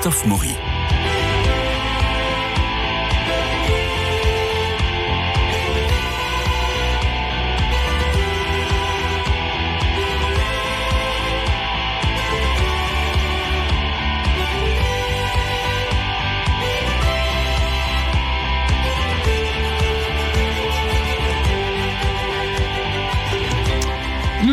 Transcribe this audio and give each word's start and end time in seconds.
Christophe 0.00 0.26
Maury. 0.26 0.69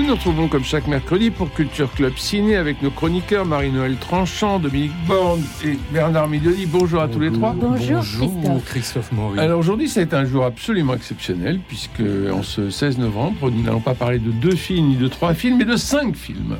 Nous 0.07 0.15
retrouvons 0.15 0.47
comme 0.47 0.63
chaque 0.63 0.87
mercredi 0.87 1.31
pour 1.31 1.51
Culture 1.51 1.91
Club 1.91 2.13
Ciné 2.15 2.55
avec 2.55 2.81
nos 2.81 2.91
chroniqueurs 2.91 3.45
Marie-Noël 3.45 3.97
Tranchant, 3.97 4.57
Dominique 4.57 4.93
Borne 5.05 5.43
et 5.65 5.77
Bernard 5.91 6.29
Midoli. 6.29 6.65
Bonjour 6.65 7.01
à 7.01 7.09
tous 7.09 7.19
les 7.19 7.29
trois. 7.29 7.53
Bonjour, 7.53 8.01
Bonjour 8.17 8.63
Christophe 8.63 9.11
Maury. 9.11 9.37
Alors 9.37 9.59
aujourd'hui, 9.59 9.89
c'est 9.89 10.13
un 10.13 10.23
jour 10.23 10.45
absolument 10.45 10.93
exceptionnel 10.93 11.59
puisque 11.67 12.01
en 12.31 12.41
ce 12.41 12.69
16 12.69 12.99
novembre, 12.99 13.51
nous 13.51 13.61
n'allons 13.61 13.81
pas 13.81 13.95
parler 13.95 14.19
de 14.19 14.31
deux 14.31 14.55
films 14.55 14.87
ni 14.87 14.95
de 14.95 15.09
trois 15.09 15.33
films, 15.33 15.57
mais 15.57 15.65
de 15.65 15.75
cinq 15.75 16.15
films. 16.15 16.55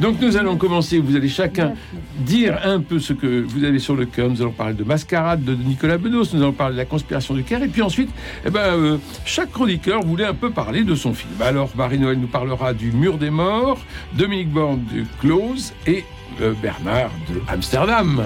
Donc 0.00 0.20
nous 0.20 0.36
allons 0.36 0.56
commencer. 0.56 0.98
Vous 0.98 1.14
allez 1.14 1.28
chacun 1.28 1.74
dire 2.18 2.58
un 2.64 2.80
peu 2.80 2.98
ce 2.98 3.12
que 3.12 3.40
vous 3.40 3.62
avez 3.62 3.78
sur 3.78 3.94
le 3.94 4.06
cœur. 4.06 4.28
Nous 4.28 4.42
allons 4.42 4.50
parler 4.50 4.74
de 4.74 4.82
Mascarade 4.82 5.44
de 5.44 5.54
Nicolas 5.54 5.98
Bedos. 5.98 6.34
Nous 6.34 6.42
allons 6.42 6.52
parler 6.52 6.74
de 6.74 6.78
la 6.78 6.86
conspiration 6.86 7.34
du 7.34 7.44
Caire. 7.44 7.62
Et 7.62 7.68
puis 7.68 7.82
ensuite, 7.82 8.10
eh 8.44 8.50
ben, 8.50 8.60
euh, 8.60 8.96
chaque 9.24 9.52
chroniqueur 9.52 10.02
voulait 10.02 10.26
un 10.26 10.34
peu 10.34 10.50
parler 10.50 10.82
de 10.82 10.96
son 10.96 11.14
film. 11.14 11.34
Alors 11.40 11.70
Marie-Noël 11.76 12.18
nous 12.18 12.26
parlera 12.26 12.74
du 12.80 12.92
Mur 12.92 13.18
des 13.18 13.30
Morts, 13.30 13.78
Dominique 14.14 14.50
Borne 14.50 14.84
du 14.84 15.06
Close 15.20 15.74
et 15.86 16.04
Bernard 16.62 17.10
de 17.28 17.40
Amsterdam. 17.48 18.24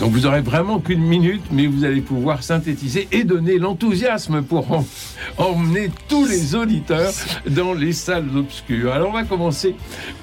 Donc 0.00 0.12
vous 0.12 0.26
aurez 0.26 0.40
vraiment 0.40 0.78
qu'une 0.78 1.02
minute, 1.02 1.42
mais 1.50 1.66
vous 1.66 1.84
allez 1.84 2.00
pouvoir 2.00 2.42
synthétiser 2.42 3.08
et 3.12 3.24
donner 3.24 3.58
l'enthousiasme 3.58 4.42
pour 4.42 4.84
emmener 5.38 5.90
tous 6.08 6.26
les 6.26 6.54
auditeurs 6.54 7.12
dans 7.48 7.72
les 7.72 7.92
salles 7.92 8.28
obscures. 8.36 8.92
Alors 8.92 9.10
on 9.10 9.12
va 9.12 9.24
commencer 9.24 9.74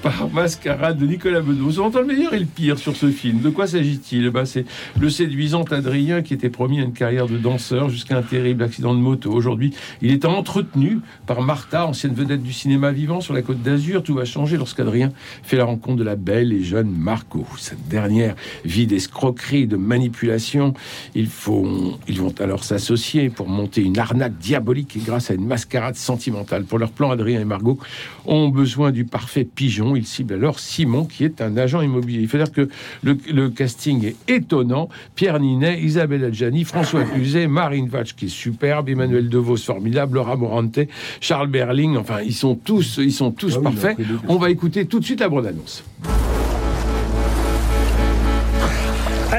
par 0.02 0.28
Mascarade 0.30 0.98
de 0.98 1.06
Nicolas 1.06 1.40
Bedos. 1.40 1.80
On 1.80 1.86
entend 1.86 2.00
le 2.00 2.06
meilleur 2.06 2.34
et 2.34 2.38
le 2.38 2.46
pire 2.46 2.78
sur 2.78 2.96
ce 2.96 3.10
film. 3.10 3.40
De 3.40 3.50
quoi 3.50 3.66
s'agit-il? 3.66 4.30
Ben, 4.30 4.44
C'est 4.44 4.64
le 4.98 5.10
séduisant 5.10 5.64
Adrien 5.70 6.22
qui 6.22 6.34
était 6.34 6.50
promis 6.50 6.80
à 6.80 6.84
une 6.84 6.92
carrière 6.92 7.26
de 7.26 7.38
danseur 7.38 7.88
jusqu'à 7.88 8.18
un 8.18 8.22
terrible 8.22 8.62
accident 8.62 8.94
de 8.94 9.00
moto. 9.00 9.32
Aujourd'hui, 9.32 9.74
il 10.02 10.12
est 10.12 10.24
entretenu 10.24 11.00
par 11.26 11.42
Martha, 11.42 11.86
ancienne 11.86 12.14
vedette 12.14 12.42
du 12.42 12.52
cinéma 12.52 12.92
vivant 12.92 13.20
sur 13.20 13.34
la 13.34 13.42
côte 13.42 13.62
d'Azur. 13.62 14.02
Tout 14.02 14.14
va 14.14 14.24
changer 14.24 14.56
lorsqu'Adrien 14.56 15.12
fait 15.42 15.56
la 15.56 15.64
rencontre 15.64 15.96
de 15.96 16.04
la 16.04 16.16
belle 16.16 16.52
et 16.52 16.62
jeune 16.62 16.90
Marco. 17.14 17.46
Cette 17.58 17.86
dernière 17.86 18.34
vit 18.64 18.88
d'escroquerie, 18.88 19.68
de 19.68 19.76
manipulation. 19.76 20.74
Ils, 21.14 21.28
faut, 21.28 21.96
ils 22.08 22.20
vont 22.20 22.34
alors 22.40 22.64
s'associer 22.64 23.30
pour 23.30 23.48
monter 23.48 23.82
une 23.82 23.96
arnaque 24.00 24.36
diabolique 24.38 24.96
et 24.96 24.98
grâce 24.98 25.30
à 25.30 25.34
une 25.34 25.46
mascarade 25.46 25.94
sentimentale. 25.94 26.64
Pour 26.64 26.80
leur 26.80 26.90
plan, 26.90 27.12
Adrien 27.12 27.40
et 27.40 27.44
Margot 27.44 27.78
ont 28.26 28.48
besoin 28.48 28.90
du 28.90 29.04
parfait 29.04 29.44
pigeon. 29.44 29.94
Ils 29.94 30.06
ciblent 30.06 30.34
alors 30.34 30.58
Simon, 30.58 31.04
qui 31.04 31.22
est 31.22 31.40
un 31.40 31.56
agent 31.56 31.82
immobilier. 31.82 32.22
Il 32.22 32.26
faut 32.26 32.36
dire 32.36 32.50
que 32.50 32.68
le, 33.04 33.48
casting 33.48 34.04
est 34.06 34.16
étonnant. 34.28 34.88
Pierre 35.14 35.38
Ninet, 35.38 35.80
Isabelle 35.82 36.24
Adjani, 36.24 36.64
François 36.64 37.04
Cluzet, 37.12 37.46
Marine 37.46 37.88
Vatch, 37.88 38.16
qui 38.16 38.24
est 38.24 38.28
superbe, 38.28 38.88
Emmanuel 38.88 39.28
Devos, 39.28 39.58
formidable, 39.58 40.16
Laura 40.16 40.34
Morante, 40.34 40.80
Charles 41.20 41.46
Berling. 41.46 41.96
Enfin, 41.96 42.22
ils 42.22 42.34
sont 42.34 42.56
tous, 42.56 42.98
ils 43.00 43.12
sont 43.12 43.30
tous 43.30 43.54
ah 43.58 43.62
parfaits. 43.62 43.96
On 44.26 44.36
va 44.36 44.50
écouter 44.50 44.86
tout 44.86 44.98
de 44.98 45.04
suite 45.04 45.20
la 45.20 45.28
bande-annonce. 45.28 45.84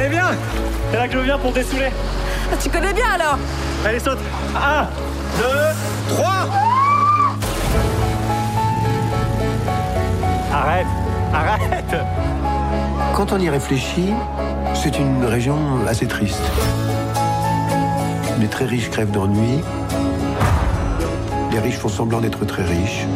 Allez, 0.05 0.13
viens 0.13 0.31
C'est 0.91 0.97
là 0.97 1.07
que 1.07 1.13
je 1.13 1.19
viens 1.19 1.39
pour 1.39 1.51
dessouler. 1.51 1.89
Ah, 2.51 2.55
tu 2.61 2.69
connais 2.69 2.93
bien 2.93 3.09
alors 3.16 3.39
Allez, 3.83 3.99
saute 3.99 4.19
1, 4.55 4.88
2, 5.39 5.43
3 6.09 6.29
Arrête 10.53 10.85
Arrête 11.33 11.95
Quand 13.16 13.31
on 13.31 13.39
y 13.39 13.49
réfléchit, 13.49 14.13
c'est 14.75 14.99
une 14.99 15.25
région 15.25 15.57
assez 15.88 16.07
triste. 16.07 16.43
Les 18.39 18.47
très 18.47 18.66
riches 18.66 18.91
crèvent 18.91 19.11
d'ennui. 19.11 19.61
Les 21.51 21.59
riches 21.59 21.77
font 21.77 21.89
semblant 21.89 22.22
d'être 22.22 22.45
très 22.45 22.63
riches. 22.63 23.07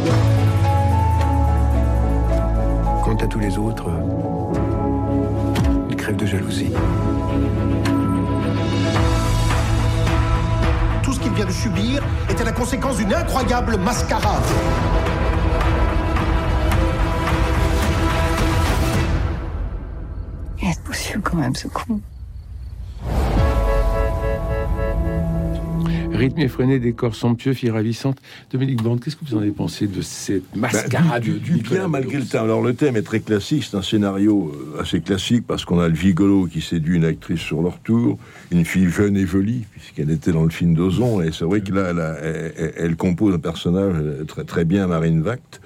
Quant 3.04 3.16
à 3.16 3.28
tous 3.28 3.40
les 3.40 3.60
autres, 3.60 3.92
de 6.16 6.26
jalousie. 6.26 6.72
Tout 11.04 11.14
ce 11.14 11.20
qu'il 11.20 11.32
vient 11.34 11.46
de 11.46 11.52
subir 11.52 12.04
était 12.30 12.44
la 12.44 12.52
conséquence 12.52 12.98
d'une 12.98 13.14
incroyable 13.14 13.78
mascarade. 13.78 14.44
Est-ce 20.62 20.80
possible 20.80 21.22
quand 21.22 21.38
même 21.38 21.56
ce 21.56 21.68
con 21.68 22.00
rythme 26.20 26.42
effréné, 26.42 26.80
décor 26.80 27.16
somptueux, 27.16 27.54
fille 27.54 27.70
ravissante. 27.72 28.18
Dominique 28.52 28.84
Bande, 28.84 29.00
qu'est-ce 29.00 29.16
que 29.16 29.26
vous 29.26 29.36
en 29.36 29.40
avez 29.40 29.52
pensé 29.52 29.88
de 29.88 30.02
cette 30.02 30.44
bah, 30.54 30.70
mascarade 30.72 31.24
du, 31.24 31.58
bien 31.58 31.88
malgré 31.88 32.18
le 32.20 32.26
thème. 32.26 32.44
Alors 32.44 32.62
le 32.62 32.74
thème 32.74 32.98
est 32.98 33.04
très 33.04 33.22
classique, 33.22 33.66
c'est 33.70 33.78
un 33.78 33.82
scénario 33.82 34.54
euh, 34.54 34.82
assez 34.82 35.02
classique 35.02 35.46
parce 35.48 35.66
qu'on 35.66 35.80
a 35.80 35.88
le 35.88 35.96
vigolo 35.96 36.46
qui 36.46 36.62
séduit 36.62 36.98
une 36.98 37.06
actrice 37.06 37.40
sur 37.40 37.62
leur 37.62 37.80
tour, 37.80 38.18
une 38.52 38.66
fille 38.66 38.90
jeune 38.90 39.18
et 39.18 39.26
jolie 39.26 39.66
puisqu'elle 39.72 40.12
était 40.12 40.32
dans 40.32 40.44
le 40.44 40.50
film 40.50 40.74
d'Ozon 40.76 41.22
et 41.22 41.32
c'est 41.32 41.46
vrai 41.46 41.62
que 41.62 41.72
là 41.72 42.16
elle, 42.78 42.96
compose 42.96 43.36
un 43.36 43.40
personnage 43.40 43.96
euh, 43.98 44.24
très 44.26 44.44
très 44.44 44.66
bien, 44.66 44.88
Marine 44.88 45.22
Vact 45.22 45.62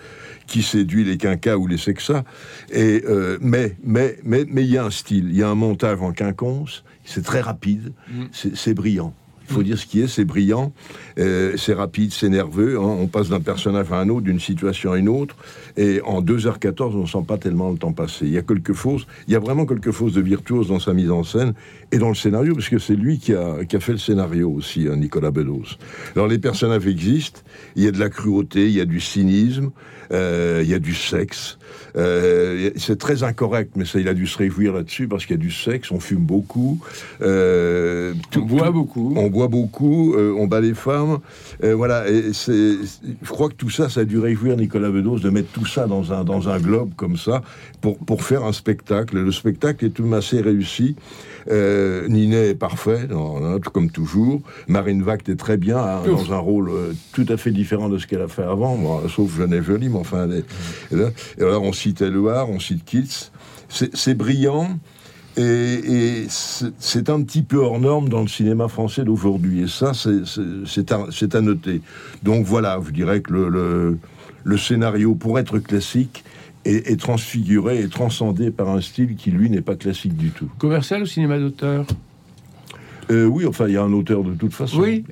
qui 0.46 0.62
séduit 0.62 1.04
les 1.04 1.18
quinquas 1.18 1.56
ou 1.56 1.68
les 1.68 1.78
sexas. 1.78 2.24
Et 2.72 3.04
euh, 3.08 3.38
mais 3.42 3.76
mais 3.84 4.18
mais 4.24 4.46
mais 4.50 4.64
il 4.64 4.72
y 4.72 4.78
a 4.78 4.86
un 4.86 4.92
style, 4.92 5.30
il 5.30 5.38
y 5.38 5.44
a 5.44 5.50
un 5.50 5.56
montage 5.56 6.02
en 6.02 6.12
quinconce. 6.12 6.84
C'est 7.06 7.24
très 7.24 7.42
rapide, 7.42 7.92
mm. 8.10 8.24
c'est 8.54 8.74
brillant. 8.74 9.14
Faut 9.54 9.64
dire 9.64 9.78
ce 9.78 9.86
qui 9.86 10.02
est, 10.02 10.08
c'est 10.08 10.26
brillant, 10.26 10.74
euh, 11.20 11.54
c'est 11.58 11.74
rapide, 11.74 12.12
c'est 12.12 12.30
nerveux. 12.30 12.78
Hein. 12.78 12.98
On 13.02 13.08
passe 13.08 13.30
d'un 13.30 13.40
personnage 13.40 13.92
à 13.92 13.98
un 13.98 14.10
autre, 14.10 14.22
d'une 14.22 14.40
situation 14.40 14.92
à 14.92 14.98
une 14.98 15.10
autre, 15.10 15.36
et 15.78 16.02
en 16.06 16.22
2h14, 16.22 16.96
on 16.96 17.06
sent 17.06 17.24
pas 17.28 17.38
tellement 17.38 17.72
le 17.72 17.78
temps 17.78 17.94
passer. 17.94 18.26
Il 18.26 18.34
y 18.34 18.38
a 18.38 18.42
quelque 18.42 18.74
chose, 18.74 19.08
il 19.28 19.34
y 19.34 19.36
a 19.36 19.40
vraiment 19.40 19.66
quelque 19.66 19.92
chose 19.92 20.14
de 20.14 20.22
virtuose 20.22 20.68
dans 20.70 20.80
sa 20.80 20.94
mise 20.94 21.12
en 21.12 21.24
scène 21.24 21.54
et 21.92 21.98
dans 21.98 22.10
le 22.10 22.16
scénario, 22.16 22.56
parce 22.56 22.70
que 22.70 22.80
c'est 22.80 22.96
lui 22.96 23.20
qui 23.20 23.34
a, 23.34 23.58
fait 23.80 23.92
le 23.92 23.98
scénario 23.98 24.50
aussi, 24.50 24.88
hein, 24.88 24.96
Nicolas 24.96 25.32
Bedos. 25.32 25.78
Alors 26.16 26.28
les 26.28 26.40
personnages 26.40 26.88
existent, 26.88 27.42
il 27.76 27.84
y 27.84 27.88
a 27.88 27.92
de 27.92 28.00
la 28.00 28.10
cruauté, 28.10 28.68
il 28.68 28.74
y 28.74 28.82
a 28.82 28.86
du 28.86 29.00
cynisme, 29.00 29.72
il 30.14 30.70
y 30.70 30.74
a 30.74 30.80
du 30.80 30.94
sexe. 30.94 31.58
Euh, 31.96 32.72
c'est 32.76 32.98
très 32.98 33.24
incorrect, 33.24 33.74
mais 33.76 33.86
ça, 33.86 34.00
il 34.00 34.08
a 34.08 34.14
dû 34.14 34.26
se 34.26 34.38
réjouir 34.38 34.74
là-dessus 34.74 35.08
parce 35.08 35.26
qu'il 35.26 35.36
y 35.36 35.40
a 35.40 35.42
du 35.42 35.52
sexe, 35.52 35.92
on 35.92 36.00
fume 36.00 36.26
beaucoup, 36.26 36.80
euh, 37.22 38.14
on 38.36 38.40
boit 38.40 38.72
beaucoup, 38.72 39.14
on 39.16 39.30
boit 39.30 39.48
beaucoup, 39.48 40.16
on 40.16 40.48
bat 40.48 40.62
les 40.62 40.74
femmes, 40.74 41.20
voilà. 41.62 42.10
Et 42.10 42.32
je 42.34 43.30
crois 43.30 43.50
que 43.50 43.56
tout 43.56 43.70
ça, 43.70 43.90
ça 43.90 44.02
a 44.02 44.06
dû 44.06 44.20
réjouir 44.20 44.58
Nicolas 44.58 44.90
Bedos 44.90 45.20
de 45.20 45.30
mettre 45.30 45.52
tout 45.52 45.66
ça 45.66 45.86
dans 45.86 46.14
un 46.14 46.24
dans 46.24 46.50
un 46.50 46.60
globe 46.60 46.92
comme 46.96 47.18
ça 47.18 47.42
pour 47.82 47.98
pour 47.98 48.24
faire 48.24 48.44
un 48.44 48.54
spectacle. 48.54 49.18
Le 49.20 49.32
spectacle 49.32 49.86
est 49.86 49.90
tout 49.90 50.04
de 50.08 50.14
assez 50.14 50.42
réussi. 50.42 50.96
Euh, 51.52 52.08
Ninet 52.08 52.50
est 52.50 52.56
parfait, 52.56 53.08
comme 53.74 53.90
toujours. 53.90 54.42
Marine 54.68 55.04
Vact 55.04 55.30
est 55.30 55.36
très 55.36 55.58
bien, 55.58 55.78
hein, 55.78 56.02
dans 56.06 56.34
un 56.34 56.38
rôle 56.38 56.70
euh, 56.70 56.94
tout 57.12 57.26
à 57.30 57.38
fait 57.38 57.52
différent 57.52 57.90
de 57.90 57.98
ce 57.98 58.08
qu'elle 58.08 58.22
a 58.22 58.28
fait 58.28 58.44
avant, 58.44 59.02
sauf 59.10 59.40
et 59.40 59.62
Jolie, 59.62 59.90
enfin... 60.04 60.30
et, 60.30 60.96
là, 60.96 61.60
on 61.60 61.74
cite 61.74 62.02
Éluard, 62.02 62.50
on 62.50 62.60
cite 62.60 62.86
Keats. 62.86 63.32
C'est 63.70 64.14
brillant. 64.14 64.78
Et, 65.36 66.26
c'est 66.30 67.10
un 67.10 67.22
petit 67.24 67.42
peu 67.42 67.58
hors 67.58 67.80
norme 67.80 68.10
dans 68.10 68.22
le 68.22 68.28
cinéma 68.28 68.68
français 68.68 69.04
d'aujourd'hui. 69.04 69.64
Et 69.64 69.68
ça, 69.68 69.94
c'est 69.94 71.36
à, 71.36 71.42
noter. 71.42 71.82
Donc 72.22 72.46
voilà, 72.46 72.80
je 72.86 72.92
dirais 72.92 73.22
que 73.22 73.34
le, 74.44 74.58
scénario, 74.58 75.16
pour 75.16 75.40
être 75.40 75.60
classique, 75.60 76.24
est, 76.66 77.00
transfiguré 77.00 77.82
et 77.82 77.90
transcendé 77.90 78.52
par 78.52 78.70
un 78.70 78.82
style 78.82 79.16
qui, 79.16 79.32
lui, 79.32 79.50
n'est 79.50 79.62
pas 79.62 79.76
classique 79.76 80.16
du 80.16 80.30
tout. 80.30 80.50
Commercial 80.60 81.02
ou 81.02 81.06
cinéma 81.06 81.40
d'auteur? 81.40 81.86
Euh, 83.12 83.26
oui, 83.26 83.46
enfin, 83.46 83.68
il 83.68 83.74
y 83.74 83.78
a 83.78 83.84
un 83.84 83.94
auteur 83.94 84.24
de 84.24 84.34
toute 84.34 84.54
façon. 84.54 84.80
Oui, 84.80 85.04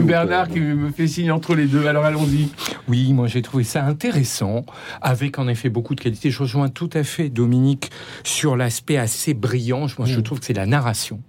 Bernard 0.00 0.48
qui 0.48 0.60
me 0.60 0.90
fait 0.90 1.06
signe 1.06 1.30
entre 1.30 1.54
les 1.54 1.66
deux. 1.66 1.86
Alors 1.86 2.04
allons-y. 2.04 2.48
Oui, 2.88 3.12
moi 3.12 3.26
j'ai 3.26 3.42
trouvé 3.42 3.64
ça 3.64 3.84
intéressant, 3.84 4.64
avec 5.00 5.38
en 5.38 5.48
effet 5.48 5.68
beaucoup 5.68 5.94
de 5.94 6.00
qualité. 6.00 6.30
Je 6.30 6.40
rejoins 6.40 6.68
tout 6.68 6.90
à 6.92 7.02
fait 7.02 7.28
Dominique 7.28 7.90
sur 8.22 8.56
l'aspect 8.56 8.96
assez 8.96 9.34
brillant. 9.34 9.86
Moi, 9.98 10.06
je 10.06 10.18
mm. 10.18 10.22
trouve 10.22 10.40
que 10.40 10.46
c'est 10.46 10.52
la 10.52 10.66
narration 10.66 11.20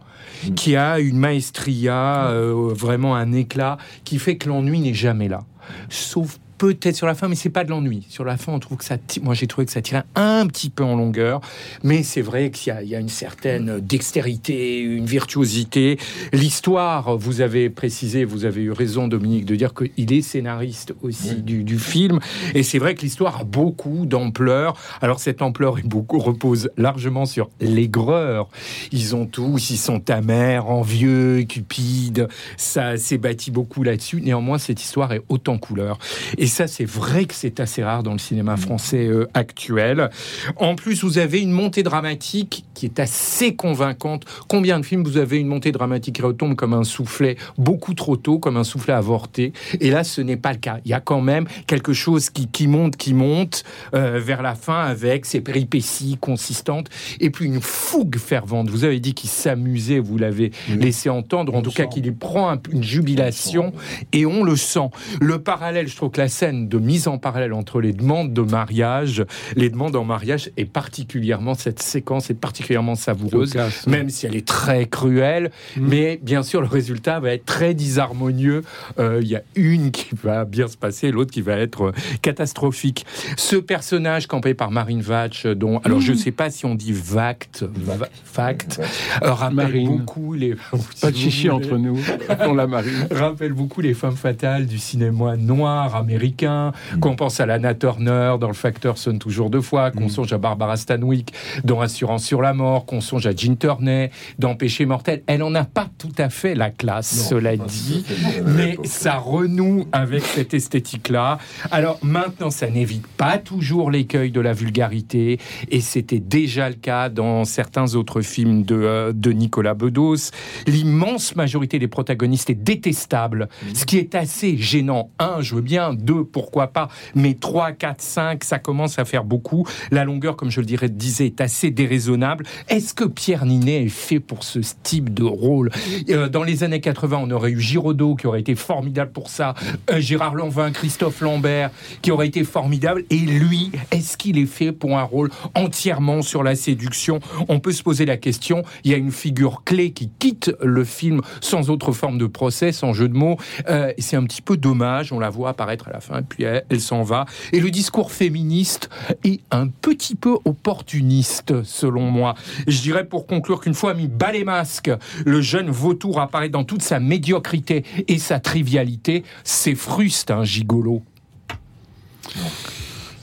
mm. 0.45 0.53
qui 0.53 0.75
a 0.75 0.99
une 0.99 1.17
maestria, 1.17 2.27
euh, 2.29 2.73
vraiment 2.73 3.15
un 3.15 3.31
éclat, 3.31 3.77
qui 4.03 4.19
fait 4.19 4.37
que 4.37 4.49
l'ennui 4.49 4.79
n'est 4.79 4.93
jamais 4.93 5.27
là. 5.27 5.43
Sauf 5.89 6.39
peut-être 6.57 6.95
sur 6.95 7.07
la 7.07 7.15
fin, 7.15 7.27
mais 7.27 7.35
c'est 7.35 7.49
pas 7.49 7.63
de 7.63 7.69
l'ennui. 7.69 8.05
Sur 8.09 8.23
la 8.23 8.37
fin, 8.37 8.53
on 8.53 8.59
trouve 8.59 8.77
que 8.77 8.85
ça, 8.85 8.97
moi 9.21 9.33
j'ai 9.33 9.47
trouvé 9.47 9.65
que 9.65 9.71
ça 9.71 9.81
tirait 9.81 10.03
un 10.15 10.47
petit 10.47 10.69
peu 10.69 10.83
en 10.83 10.95
longueur, 10.95 11.41
mais 11.83 12.03
c'est 12.03 12.21
vrai 12.21 12.51
qu'il 12.51 12.75
y, 12.81 12.87
y 12.87 12.95
a 12.95 12.99
une 12.99 13.09
certaine 13.09 13.79
dextérité, 13.79 14.79
une 14.79 15.05
virtuosité. 15.05 15.97
L'histoire, 16.33 17.17
vous 17.17 17.41
avez 17.41 17.69
précisé, 17.69 18.25
vous 18.25 18.45
avez 18.45 18.61
eu 18.63 18.71
raison, 18.71 19.07
Dominique, 19.07 19.45
de 19.45 19.55
dire 19.55 19.73
qu'il 19.73 20.13
est 20.13 20.21
scénariste 20.21 20.93
aussi 21.01 21.35
du, 21.35 21.63
du 21.63 21.79
film, 21.79 22.19
et 22.53 22.63
c'est 22.63 22.79
vrai 22.79 22.95
que 22.95 23.01
l'histoire 23.01 23.41
a 23.41 23.43
beaucoup 23.43 24.05
d'ampleur. 24.05 24.75
Alors 25.01 25.19
cette 25.19 25.41
ampleur 25.41 25.79
est 25.79 25.87
beaucoup 25.87 26.19
repose 26.19 26.69
largement 26.77 27.25
sur 27.25 27.49
l'aigreur. 27.59 28.49
Ils 28.91 29.15
ont 29.15 29.25
tous, 29.25 29.69
ils 29.69 29.77
sont 29.77 30.09
amers, 30.09 30.67
envieux, 30.69 31.43
cupides. 31.43 32.27
Ça 32.57 32.97
s'est 32.97 33.17
bâti 33.17 33.51
beaucoup 33.51 33.83
là-dessus. 33.83 34.21
Néanmoins, 34.21 34.57
cette 34.57 34.81
histoire 34.81 35.13
est 35.13 35.21
en 35.47 35.57
couleur. 35.57 35.97
Et 36.37 36.44
ça, 36.47 36.67
c'est 36.67 36.85
vrai 36.85 37.25
que 37.25 37.33
c'est 37.33 37.59
assez 37.59 37.83
rare 37.83 38.03
dans 38.03 38.13
le 38.13 38.19
cinéma 38.19 38.57
français 38.57 39.07
euh, 39.07 39.27
actuel. 39.33 40.09
En 40.57 40.75
plus, 40.75 41.03
vous 41.03 41.17
avez 41.17 41.41
une 41.41 41.51
montée 41.51 41.83
dramatique 41.83 42.65
qui 42.75 42.85
est 42.85 42.99
assez 42.99 43.55
convaincante. 43.55 44.25
Combien 44.47 44.79
de 44.79 44.85
films 44.85 45.03
vous 45.03 45.17
avez 45.17 45.37
une 45.39 45.47
montée 45.47 45.71
dramatique 45.71 46.17
qui 46.17 46.21
retombe 46.21 46.55
comme 46.55 46.73
un 46.73 46.83
soufflet 46.83 47.37
beaucoup 47.57 47.93
trop 47.95 48.17
tôt, 48.17 48.37
comme 48.37 48.57
un 48.57 48.63
soufflet 48.63 48.93
avorté? 48.93 49.53
Et 49.79 49.89
là, 49.89 50.03
ce 50.03 50.21
n'est 50.21 50.37
pas 50.37 50.51
le 50.53 50.59
cas. 50.59 50.77
Il 50.85 50.91
y 50.91 50.93
a 50.93 50.99
quand 50.99 51.21
même 51.21 51.45
quelque 51.65 51.93
chose 51.93 52.29
qui, 52.29 52.47
qui 52.47 52.67
monte, 52.67 52.95
qui 52.97 53.13
monte 53.13 53.63
euh, 53.93 54.19
vers 54.23 54.41
la 54.43 54.53
fin 54.55 54.81
avec 54.83 55.25
ses 55.25 55.41
péripéties 55.41 56.17
consistantes 56.19 56.89
et 57.19 57.29
puis 57.29 57.45
une 57.45 57.61
fougue 57.61 58.17
fervente. 58.17 58.69
Vous 58.69 58.83
avez 58.83 58.99
dit 58.99 59.13
qu'il 59.13 59.29
s'amusait, 59.29 59.99
vous 59.99 60.17
l'avez 60.17 60.51
laissé 60.77 61.09
entendre, 61.09 61.55
en 61.55 61.61
tout 61.61 61.71
cas 61.71 61.85
qu'il 61.85 62.05
y 62.05 62.11
prend 62.11 62.49
un- 62.51 62.59
une 62.71 62.83
jubilation 62.83 63.71
et 64.11 64.25
on 64.25 64.43
le 64.43 64.55
sent. 64.55 64.89
Le 65.21 65.39
parallèle, 65.39 65.87
je 65.87 65.95
trouve 65.95 66.11
que 66.11 66.21
la 66.21 66.27
scène 66.27 66.67
de 66.67 66.77
mise 66.77 67.07
en 67.07 67.17
parallèle 67.17 67.53
entre 67.53 67.79
les 67.81 67.93
demandes 67.93 68.33
de 68.33 68.41
mariage, 68.41 69.23
les 69.55 69.69
demandes 69.69 69.95
en 69.95 70.03
mariage 70.03 70.51
est 70.57 70.65
particulièrement, 70.65 71.53
cette 71.53 71.81
séquence 71.81 72.29
est 72.29 72.33
particulièrement 72.33 72.64
savoureuse, 72.95 73.51
Cocasse. 73.53 73.87
même 73.87 74.09
si 74.09 74.25
elle 74.25 74.35
est 74.35 74.47
très 74.47 74.85
cruelle, 74.85 75.51
mais 75.77 76.19
bien 76.21 76.43
sûr 76.43 76.61
le 76.61 76.67
résultat 76.67 77.19
va 77.19 77.31
être 77.33 77.45
très 77.45 77.73
disharmonieux. 77.73 78.63
Euh, 78.99 79.19
Il 79.21 79.27
y 79.27 79.35
a 79.35 79.41
une 79.55 79.91
qui 79.91 80.09
va 80.23 80.45
bien 80.45 80.67
se 80.67 80.77
passer, 80.77 81.11
l'autre 81.11 81.31
qui 81.31 81.41
va 81.41 81.53
être 81.53 81.85
euh, 81.87 81.91
catastrophique. 82.21 83.05
Ce 83.37 83.55
personnage 83.55 84.27
campé 84.27 84.53
par 84.53 84.71
Marine 84.71 85.01
Vatch, 85.01 85.45
euh, 85.45 85.55
dont, 85.55 85.79
alors 85.79 86.01
je 86.01 86.11
ne 86.11 86.17
sais 86.17 86.31
pas 86.31 86.49
si 86.49 86.65
on 86.65 86.75
dit 86.75 86.91
Vact, 86.93 87.63
va- 87.75 88.07
Fact, 88.23 88.81
euh, 89.23 89.31
rappelle 89.33 89.55
Marine. 89.55 89.97
beaucoup 89.97 90.33
les... 90.33 90.55
Pas 91.01 91.11
de 91.11 91.15
chichi 91.15 91.49
entre 91.49 91.77
nous. 91.77 91.99
On 92.39 92.53
la 92.53 92.67
marine. 92.67 93.07
rappelle 93.11 93.53
beaucoup 93.53 93.81
les 93.81 93.93
femmes 93.93 94.15
fatales 94.15 94.65
du 94.65 94.77
cinéma 94.77 95.37
noir 95.37 95.95
américain. 95.95 96.71
Qu'on 96.99 97.15
pense 97.15 97.39
à 97.39 97.45
Lana 97.45 97.73
Turner 97.73 98.35
dans 98.39 98.47
Le 98.47 98.53
Facteur 98.53 98.97
sonne 98.97 99.19
toujours 99.19 99.49
deux 99.49 99.61
fois, 99.61 99.91
qu'on 99.91 100.09
songe 100.09 100.33
à 100.33 100.37
Barbara 100.37 100.77
Stanwyck 100.77 101.33
dans 101.63 101.81
Assurance 101.81 102.23
sur 102.25 102.41
la 102.41 102.53
mort, 102.55 102.85
qu'on 102.85 103.01
songe 103.01 103.27
à 103.27 103.35
Jean 103.35 103.55
Turney 103.55 104.09
dans 104.39 104.55
Péché 104.55 104.85
mortel. 104.85 105.21
Elle 105.27 105.43
en 105.43 105.53
a 105.53 105.63
pas 105.63 105.87
tout 105.97 106.13
à 106.17 106.29
fait 106.29 106.55
la 106.55 106.71
classe, 106.71 107.27
cela 107.29 107.55
dit, 107.55 108.03
mais 108.45 108.77
ça 108.83 109.17
renoue 109.17 109.85
avec 109.91 110.23
cette 110.23 110.53
esthétique-là. 110.53 111.37
Alors 111.71 111.99
maintenant, 112.01 112.49
ça 112.49 112.69
n'évite 112.69 113.05
pas 113.05 113.37
toujours 113.37 113.91
l'écueil 113.91 114.31
de 114.31 114.41
la 114.41 114.53
vulgarité, 114.53 115.39
et 115.69 115.81
c'était 115.81 116.19
déjà 116.19 116.69
le 116.69 116.75
cas 116.75 117.09
dans 117.09 117.45
certains 117.45 117.95
autres 117.95 118.21
films 118.21 118.63
de, 118.63 118.75
euh, 118.75 119.13
de 119.13 119.31
Nicolas 119.31 119.73
Bedos. 119.73 120.31
L'immense 120.65 121.35
majorité 121.35 121.77
des 121.77 121.87
protagonistes 121.87 122.49
est 122.49 122.55
détestable, 122.55 123.49
ce 123.73 123.85
qui 123.85 123.97
est 123.97 124.15
assez 124.15 124.57
gênant. 124.57 125.11
Un, 125.19 125.41
je 125.41 125.55
veux 125.55 125.61
bien, 125.61 125.93
deux, 125.93 126.23
pourquoi 126.23 126.67
pas, 126.67 126.87
mais 127.13 127.35
trois, 127.35 127.71
quatre, 127.71 128.01
cinq, 128.01 128.43
ça 128.43 128.59
commence 128.59 128.97
à 128.99 129.05
faire 129.05 129.23
beaucoup. 129.23 129.67
La 129.91 130.05
longueur, 130.05 130.35
comme 130.35 130.49
je 130.49 130.61
le 130.61 130.65
dirais, 130.65 130.89
disais, 130.89 131.25
est 131.27 131.41
assez 131.41 131.71
déraisonnable. 131.71 132.44
Est-ce 132.67 132.93
que 132.93 133.03
Pierre 133.03 133.45
Ninet 133.45 133.83
est 133.85 133.89
fait 133.89 134.19
pour 134.19 134.43
ce 134.43 134.59
type 134.83 135.13
de 135.13 135.23
rôle? 135.23 135.71
Euh, 136.09 136.29
Dans 136.29 136.43
les 136.43 136.63
années 136.63 136.81
80, 136.81 137.19
on 137.23 137.31
aurait 137.31 137.51
eu 137.51 137.59
Giraudot 137.59 138.15
qui 138.15 138.27
aurait 138.27 138.41
été 138.41 138.55
formidable 138.55 139.11
pour 139.11 139.29
ça, 139.29 139.53
euh, 139.89 139.99
Gérard 139.99 140.35
Lanvin, 140.35 140.71
Christophe 140.71 141.21
Lambert 141.21 141.71
qui 142.01 142.11
aurait 142.11 142.27
été 142.27 142.43
formidable. 142.43 143.03
Et 143.09 143.17
lui, 143.17 143.71
est-ce 143.91 144.17
qu'il 144.17 144.37
est 144.37 144.45
fait 144.45 144.71
pour 144.71 144.97
un 144.97 145.03
rôle 145.03 145.31
entièrement 145.55 146.21
sur 146.21 146.43
la 146.43 146.55
séduction? 146.55 147.19
On 147.47 147.59
peut 147.59 147.71
se 147.71 147.83
poser 147.83 148.05
la 148.05 148.17
question. 148.17 148.63
Il 148.83 148.91
y 148.91 148.93
a 148.93 148.97
une 148.97 149.11
figure 149.11 149.63
clé 149.63 149.91
qui 149.91 150.09
quitte 150.19 150.51
le 150.61 150.83
film 150.83 151.21
sans 151.41 151.69
autre 151.69 151.91
forme 151.91 152.17
de 152.17 152.27
procès, 152.27 152.71
sans 152.71 152.93
jeu 152.93 153.07
de 153.07 153.13
mots. 153.13 153.37
Euh, 153.69 153.91
c'est 153.97 154.15
un 154.15 154.23
petit 154.23 154.41
peu 154.41 154.57
dommage. 154.57 155.11
On 155.11 155.19
la 155.19 155.29
voit 155.29 155.49
apparaître 155.49 155.87
à 155.87 155.91
la 155.91 155.99
fin, 155.99 156.21
puis 156.21 156.43
elle 156.43 156.81
s'en 156.81 157.03
va. 157.03 157.25
Et 157.53 157.59
le 157.59 157.71
discours 157.71 158.11
féministe 158.11 158.89
est 159.23 159.41
un 159.51 159.67
petit 159.67 160.15
peu 160.15 160.37
opportuniste, 160.45 161.63
selon 161.63 162.11
moi. 162.11 162.34
Je 162.67 162.81
dirais 162.81 163.05
pour 163.07 163.27
conclure 163.27 163.61
qu'une 163.61 163.73
fois 163.73 163.93
mis 163.93 164.07
bas 164.07 164.31
les 164.31 164.43
masques, 164.43 164.91
le 165.25 165.41
jeune 165.41 165.69
vautour 165.69 166.19
apparaît 166.19 166.49
dans 166.49 166.63
toute 166.63 166.81
sa 166.81 166.99
médiocrité 166.99 167.83
et 168.07 168.17
sa 168.17 168.39
trivialité. 168.39 169.23
C'est 169.43 169.75
fruste, 169.75 170.31
un 170.31 170.43
gigolo. 170.43 171.01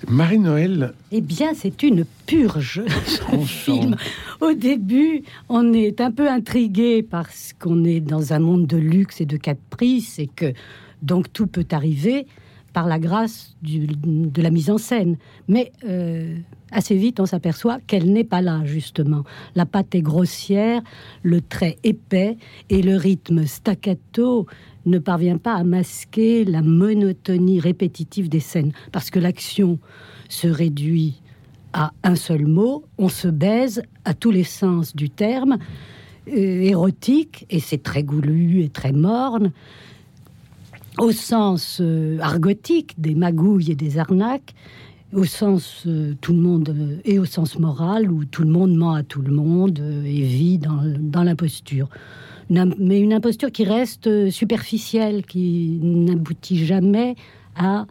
Marie-Noël, 0.08 0.94
Eh 1.12 1.20
bien, 1.20 1.52
c'est 1.54 1.82
une 1.84 2.04
purge, 2.26 2.82
ce 3.06 3.38
film. 3.46 3.96
Au 4.40 4.52
début, 4.52 5.22
on 5.48 5.72
est 5.72 6.00
un 6.00 6.10
peu 6.10 6.28
intrigué 6.28 7.02
parce 7.04 7.52
qu'on 7.58 7.84
est 7.84 8.00
dans 8.00 8.32
un 8.32 8.40
monde 8.40 8.66
de 8.66 8.76
luxe 8.76 9.20
et 9.20 9.26
de 9.26 9.36
caprice 9.36 10.18
et 10.18 10.26
que 10.26 10.52
donc 11.02 11.32
tout 11.32 11.46
peut 11.46 11.66
arriver 11.70 12.26
par 12.72 12.86
la 12.88 12.98
grâce 12.98 13.54
du- 13.62 13.86
de 13.86 14.42
la 14.42 14.50
mise 14.50 14.70
en 14.70 14.78
scène. 14.78 15.16
Mais 15.46 15.70
euh, 15.88 16.34
assez 16.72 16.96
vite, 16.96 17.20
on 17.20 17.26
s'aperçoit 17.26 17.78
qu'elle 17.86 18.12
n'est 18.12 18.24
pas 18.24 18.40
là, 18.40 18.62
justement. 18.64 19.24
La 19.54 19.66
pâte 19.66 19.94
est 19.94 20.02
grossière, 20.02 20.82
le 21.22 21.40
trait 21.40 21.78
épais 21.84 22.36
et 22.70 22.82
le 22.82 22.96
rythme 22.96 23.46
staccato 23.46 24.46
ne 24.86 24.98
parvient 24.98 25.38
pas 25.38 25.54
à 25.54 25.64
masquer 25.64 26.44
la 26.44 26.62
monotonie 26.62 27.60
répétitive 27.60 28.28
des 28.28 28.40
scènes, 28.40 28.72
parce 28.90 29.10
que 29.10 29.18
l'action 29.18 29.78
se 30.28 30.48
réduit 30.48 31.20
à 31.72 31.92
un 32.02 32.16
seul 32.16 32.46
mot, 32.46 32.84
on 32.98 33.08
se 33.08 33.28
baise 33.28 33.82
à 34.04 34.14
tous 34.14 34.30
les 34.30 34.44
sens 34.44 34.94
du 34.94 35.08
terme, 35.08 35.58
euh, 36.28 36.32
érotique, 36.32 37.46
et 37.50 37.60
c'est 37.60 37.82
très 37.82 38.02
goulu 38.02 38.62
et 38.62 38.68
très 38.68 38.92
morne, 38.92 39.52
au 40.98 41.12
sens 41.12 41.78
euh, 41.80 42.18
argotique 42.20 42.94
des 42.98 43.14
magouilles 43.14 43.72
et 43.72 43.74
des 43.74 43.98
arnaques, 43.98 44.54
au 45.12 45.24
sens 45.24 45.84
euh, 45.86 46.14
tout 46.20 46.32
le 46.32 46.40
monde 46.40 46.68
euh, 46.70 46.96
et 47.04 47.18
au 47.18 47.24
sens 47.24 47.58
moral 47.58 48.10
où 48.10 48.24
tout 48.24 48.42
le 48.42 48.48
monde 48.50 48.74
ment 48.74 48.94
à 48.94 49.02
tout 49.02 49.22
le 49.22 49.32
monde 49.32 49.78
euh, 49.80 50.04
et 50.04 50.22
vit 50.22 50.58
dans, 50.58 50.80
dans 50.98 51.22
l'imposture. 51.22 51.88
Mais 52.50 53.00
une 53.00 53.12
imposture 53.12 53.50
qui 53.50 53.64
reste 53.64 54.06
euh, 54.06 54.30
superficielle, 54.30 55.24
qui 55.24 55.78
n'aboutit 55.82 56.64
jamais 56.66 57.14
à 57.56 57.86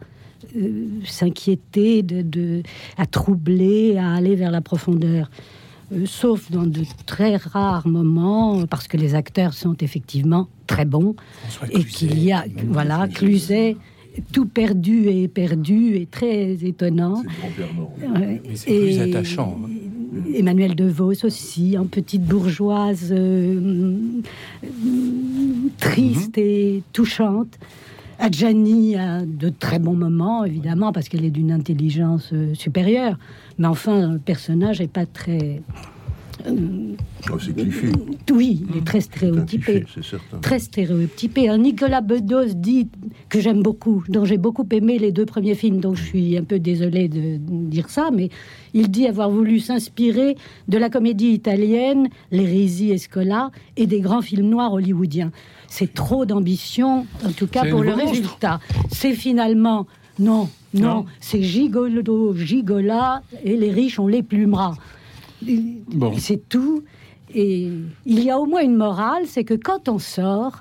euh, 0.56 0.86
s'inquiéter, 1.04 2.02
de, 2.02 2.22
de- 2.22 2.62
à 2.96 3.06
troubler, 3.06 3.96
à 3.96 4.12
aller 4.14 4.34
vers 4.36 4.50
la 4.50 4.60
profondeur. 4.60 5.30
Euh, 5.92 6.04
sauf 6.06 6.50
dans 6.50 6.66
de 6.66 6.82
très 7.06 7.36
rares 7.36 7.86
moments, 7.88 8.66
parce 8.66 8.86
que 8.88 8.96
les 8.96 9.14
acteurs 9.14 9.54
sont 9.54 9.76
effectivement 9.80 10.48
très 10.66 10.84
bons 10.84 11.14
et 11.70 11.84
qu'il 11.84 12.22
y 12.22 12.32
a, 12.32 12.44
voilà, 12.68 13.08
Cluzet, 13.08 13.76
tout 14.32 14.46
perdu 14.46 15.08
et 15.08 15.28
perdu 15.28 15.96
et 15.96 16.06
très 16.06 16.52
étonnant. 16.64 17.22
Mais 18.18 18.40
c'est 18.54 18.78
plus 18.78 19.00
attachant. 19.00 19.58
Emmanuel 20.34 20.74
DeVos 20.74 21.24
aussi, 21.24 21.78
en 21.78 21.86
petite 21.86 22.22
bourgeoise, 22.22 23.08
euh, 23.12 24.20
triste 25.78 26.36
et 26.36 26.82
touchante. 26.92 27.58
Adjani 28.18 28.96
a 28.96 29.22
de 29.24 29.48
très 29.48 29.78
bons 29.78 29.94
moments, 29.94 30.44
évidemment, 30.44 30.92
parce 30.92 31.08
qu'elle 31.08 31.24
est 31.24 31.30
d'une 31.30 31.50
intelligence 31.50 32.30
euh, 32.32 32.54
supérieure. 32.54 33.18
Mais 33.58 33.66
enfin, 33.66 34.12
le 34.12 34.18
personnage 34.18 34.80
n'est 34.80 34.86
pas 34.86 35.06
très. 35.06 35.62
Oh, 37.30 37.38
c'est 37.38 37.54
cliché. 37.54 37.88
Oui, 38.32 38.64
il 38.70 38.78
est 38.78 38.84
très 38.84 38.98
un 38.98 39.00
stéréotypé 39.02 39.80
cliché, 39.80 39.86
c'est 39.94 40.04
certain. 40.04 40.38
très 40.38 40.58
stéréotypé. 40.58 41.56
Nicolas 41.58 42.00
Bedos 42.00 42.54
dit 42.54 42.88
que 43.28 43.40
j'aime 43.40 43.62
beaucoup, 43.62 44.02
dont 44.08 44.24
j'ai 44.24 44.38
beaucoup 44.38 44.66
aimé 44.72 44.98
les 44.98 45.12
deux 45.12 45.26
premiers 45.26 45.54
films, 45.54 45.80
donc 45.80 45.96
je 45.96 46.02
suis 46.04 46.36
un 46.36 46.44
peu 46.44 46.58
désolée 46.58 47.08
de 47.08 47.36
dire 47.38 47.90
ça, 47.90 48.10
mais 48.12 48.30
il 48.74 48.90
dit 48.90 49.06
avoir 49.06 49.30
voulu 49.30 49.60
s'inspirer 49.60 50.36
de 50.68 50.78
la 50.78 50.90
comédie 50.90 51.32
italienne, 51.32 52.08
l'hérésie 52.30 52.90
et 52.90 52.98
Scola, 52.98 53.50
et 53.76 53.86
des 53.86 54.00
grands 54.00 54.22
films 54.22 54.48
noirs 54.48 54.72
hollywoodiens. 54.72 55.30
C'est 55.68 55.94
trop 55.94 56.26
d'ambition, 56.26 57.06
en 57.24 57.32
tout 57.32 57.46
cas 57.46 57.64
pour 57.70 57.82
le 57.82 57.90
monstre. 57.92 58.10
résultat. 58.10 58.60
C'est 58.90 59.14
finalement, 59.14 59.86
non, 60.18 60.48
non, 60.74 60.82
Non. 60.96 61.04
c'est 61.20 61.42
gigolo, 61.42 62.34
gigola, 62.36 63.22
et 63.44 63.56
les 63.56 63.70
riches, 63.70 63.98
on 63.98 64.06
les 64.08 64.22
plumera. 64.22 64.74
C'est 66.18 66.48
tout. 66.48 66.82
Et 67.34 67.70
il 68.04 68.22
y 68.22 68.30
a 68.30 68.38
au 68.38 68.46
moins 68.46 68.62
une 68.62 68.76
morale, 68.76 69.24
c'est 69.26 69.44
que 69.44 69.54
quand 69.54 69.88
on 69.88 69.98
sort, 69.98 70.60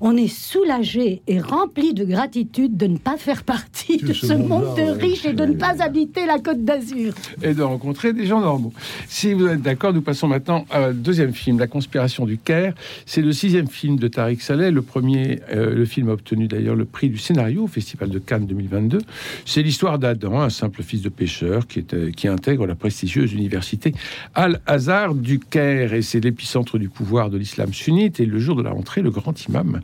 on 0.00 0.16
est 0.16 0.28
soulagé 0.28 1.22
et 1.26 1.40
rempli 1.40 1.94
de 1.94 2.04
gratitude 2.04 2.76
de 2.76 2.86
ne 2.86 2.98
pas 2.98 3.16
faire 3.16 3.42
partie 3.44 3.96
De 4.06 4.12
ce 4.12 4.26
ce 4.26 4.32
monde 4.32 4.76
de 4.76 5.00
riches 5.00 5.24
et 5.24 5.32
de 5.32 5.44
ne 5.44 5.54
pas 5.54 5.82
habiter 5.82 6.26
la 6.26 6.38
Côte 6.38 6.64
d'Azur. 6.64 7.14
et 7.42 7.54
de 7.54 7.62
rencontrer 7.62 8.12
des 8.12 8.26
gens 8.26 8.40
normaux. 8.40 8.72
Si 9.08 9.32
vous 9.32 9.46
êtes 9.46 9.62
d'accord, 9.62 9.92
nous 9.92 10.02
passons 10.02 10.28
maintenant 10.28 10.66
à 10.70 10.86
un 10.86 10.92
deuxième 10.92 11.32
film, 11.32 11.58
La 11.58 11.66
conspiration 11.66 12.26
du 12.26 12.38
Caire. 12.38 12.74
C'est 13.06 13.22
le 13.22 13.32
sixième 13.32 13.68
film 13.68 13.98
de 13.98 14.08
Tariq 14.08 14.42
Saleh. 14.42 14.70
Le 14.70 14.82
premier, 14.82 15.40
euh, 15.52 15.74
le 15.74 15.84
film 15.84 16.08
a 16.08 16.12
obtenu 16.12 16.48
d'ailleurs 16.48 16.74
le 16.76 16.84
prix 16.84 17.08
du 17.08 17.18
scénario 17.18 17.64
au 17.64 17.66
Festival 17.66 18.10
de 18.10 18.18
Cannes 18.18 18.46
2022. 18.46 18.98
C'est 19.44 19.62
l'histoire 19.62 19.98
d'Adam, 19.98 20.40
un 20.40 20.50
simple 20.50 20.82
fils 20.82 21.02
de 21.02 21.08
pêcheur 21.08 21.66
qui, 21.66 21.78
est, 21.80 21.94
euh, 21.94 22.10
qui 22.10 22.28
intègre 22.28 22.66
la 22.66 22.74
prestigieuse 22.74 23.32
université 23.32 23.94
Al-Azhar 24.34 25.14
du 25.14 25.38
Caire. 25.38 25.94
Et 25.94 26.02
c'est 26.02 26.20
l'épicentre 26.20 26.78
du 26.78 26.88
pouvoir 26.88 27.30
de 27.30 27.38
l'islam 27.38 27.72
sunnite. 27.72 28.20
Et 28.20 28.26
le 28.26 28.38
jour 28.38 28.56
de 28.56 28.62
la 28.62 28.70
rentrée, 28.70 29.02
le 29.02 29.10
grand 29.10 29.46
imam, 29.48 29.80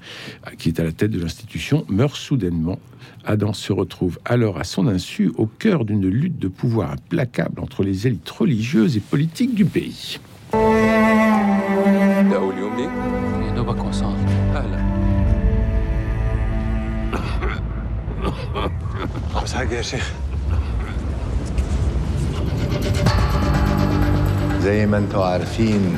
qui 0.58 0.70
est 0.70 0.80
à 0.80 0.84
la 0.84 0.92
tête 0.92 1.12
de 1.12 1.20
l'institution, 1.20 1.86
meurt 1.90 2.16
soudainement. 2.16 2.80
Adam 3.26 3.54
se 3.54 3.74
retrouve 3.74 4.20
alors 4.26 4.58
à 4.60 4.64
son 4.64 4.88
insu 4.88 5.32
au 5.38 5.46
cœur 5.48 5.86
d'une 5.86 6.08
lutte 6.08 6.40
de 6.40 6.48
pouvoir 6.48 6.92
implacable 6.92 7.60
entre 7.62 7.84
les 7.84 8.08
élites 8.08 8.30
religieuses 8.30 8.96
et 8.98 9.02
politiques 9.02 9.54
du 9.56 9.66
pays. 9.66 10.20
ده 12.32 12.36
أول 12.38 12.58
يوم 12.58 12.76
ليك؟ 12.78 12.90
يا 13.50 13.56
دوبك 13.56 13.86
وصلت 13.86 14.18
أهلا 14.56 14.80
عاوز 19.36 19.54
حاجة 19.54 19.76
يا 19.76 19.82
شيخ 19.82 20.12
زي 24.62 24.86
ما 24.86 24.98
انتوا 24.98 25.26
عارفين 25.26 25.98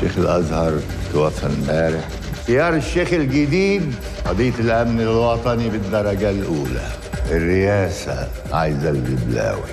شيخ 0.00 0.18
الازهر 0.18 0.80
توفى 1.12 1.46
امبارح 1.46 2.08
اختيار 2.43 2.75
الشيخ 2.75 3.13
الجديد 3.13 3.95
قضية 4.25 4.53
الأمن 4.59 5.01
الوطني 5.01 5.69
بالدرجة 5.69 6.29
الأولى. 6.29 6.87
الرئاسة 7.31 8.27
عايزة 8.51 8.89
الببلاوي 8.89 9.69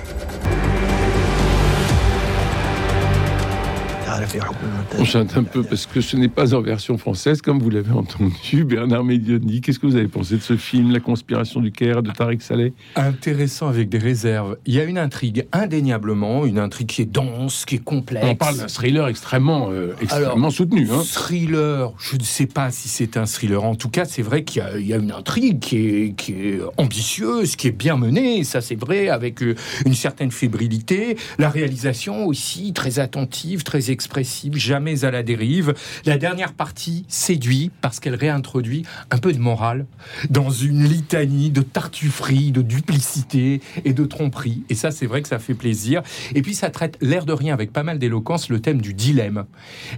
On 4.97 5.03
chante 5.03 5.35
un 5.35 5.43
peu 5.43 5.63
parce 5.63 5.85
que 5.85 5.99
ce 5.99 6.15
n'est 6.15 6.29
pas 6.29 6.53
en 6.53 6.61
version 6.61 6.97
française, 6.97 7.41
comme 7.41 7.59
vous 7.59 7.69
l'avez 7.69 7.91
entendu, 7.91 8.63
Bernard 8.63 9.03
Médioni. 9.03 9.61
Qu'est-ce 9.61 9.79
que 9.79 9.87
vous 9.87 9.95
avez 9.95 10.07
pensé 10.07 10.35
de 10.35 10.41
ce 10.41 10.55
film, 10.55 10.91
La 10.91 10.99
conspiration 10.99 11.59
du 11.59 11.71
Caire 11.71 12.01
de 12.01 12.11
Tarek 12.11 12.41
Saleh? 12.41 12.73
Intéressant 12.95 13.67
avec 13.67 13.89
des 13.89 13.97
réserves. 13.97 14.57
Il 14.65 14.73
y 14.73 14.79
a 14.79 14.83
une 14.83 14.97
intrigue, 14.97 15.47
indéniablement, 15.51 16.45
une 16.45 16.59
intrigue 16.59 16.87
qui 16.87 17.01
est 17.01 17.11
dense, 17.11 17.65
qui 17.65 17.75
est 17.75 17.83
complexe. 17.83 18.25
On 18.29 18.35
parle 18.35 18.57
d'un 18.57 18.67
thriller 18.67 19.07
extrêmement, 19.07 19.69
euh, 19.71 19.95
extrêmement 20.01 20.49
soutenu. 20.49 20.87
Hein. 20.91 21.03
Thriller, 21.05 21.93
je 21.99 22.15
ne 22.15 22.23
sais 22.23 22.47
pas 22.47 22.71
si 22.71 22.87
c'est 22.87 23.17
un 23.17 23.25
thriller. 23.25 23.63
En 23.63 23.75
tout 23.75 23.89
cas, 23.89 24.05
c'est 24.05 24.21
vrai 24.21 24.43
qu'il 24.43 24.63
y, 24.77 24.83
y, 24.83 24.93
a 24.93 24.97
une 24.97 25.11
intrigue 25.11 25.59
qui 25.59 25.77
est, 25.77 26.13
qui 26.15 26.33
est 26.33 26.59
ambitieuse, 26.77 27.55
qui 27.55 27.67
est 27.67 27.77
bien 27.77 27.97
menée, 27.97 28.43
ça 28.43 28.61
c'est 28.61 28.79
vrai, 28.79 29.09
avec 29.09 29.41
euh, 29.43 29.55
une 29.85 29.95
certaine 29.95 30.31
fébrilité. 30.31 31.17
La 31.37 31.49
réalisation 31.49 32.25
aussi, 32.25 32.71
très 32.73 32.99
attentive, 32.99 33.63
très 33.63 33.91
expressive 33.91 34.20
jamais 34.23 35.03
à 35.03 35.11
la 35.11 35.23
dérive. 35.23 35.73
La 36.05 36.17
dernière 36.17 36.53
partie 36.53 37.05
séduit 37.07 37.71
parce 37.81 37.99
qu'elle 37.99 38.15
réintroduit 38.15 38.83
un 39.09 39.17
peu 39.17 39.33
de 39.33 39.39
morale 39.39 39.85
dans 40.29 40.49
une 40.49 40.83
litanie 40.83 41.49
de 41.49 41.61
tartufferie, 41.61 42.51
de 42.51 42.61
duplicité 42.61 43.61
et 43.85 43.93
de 43.93 44.05
tromperie. 44.05 44.63
Et 44.69 44.75
ça, 44.75 44.91
c'est 44.91 45.05
vrai 45.05 45.21
que 45.21 45.27
ça 45.27 45.39
fait 45.39 45.53
plaisir. 45.53 46.01
Et 46.35 46.41
puis, 46.41 46.55
ça 46.55 46.69
traite 46.69 46.97
l'air 47.01 47.25
de 47.25 47.33
rien, 47.33 47.53
avec 47.53 47.71
pas 47.71 47.83
mal 47.83 47.99
d'éloquence, 47.99 48.49
le 48.49 48.59
thème 48.59 48.81
du 48.81 48.93
dilemme. 48.93 49.45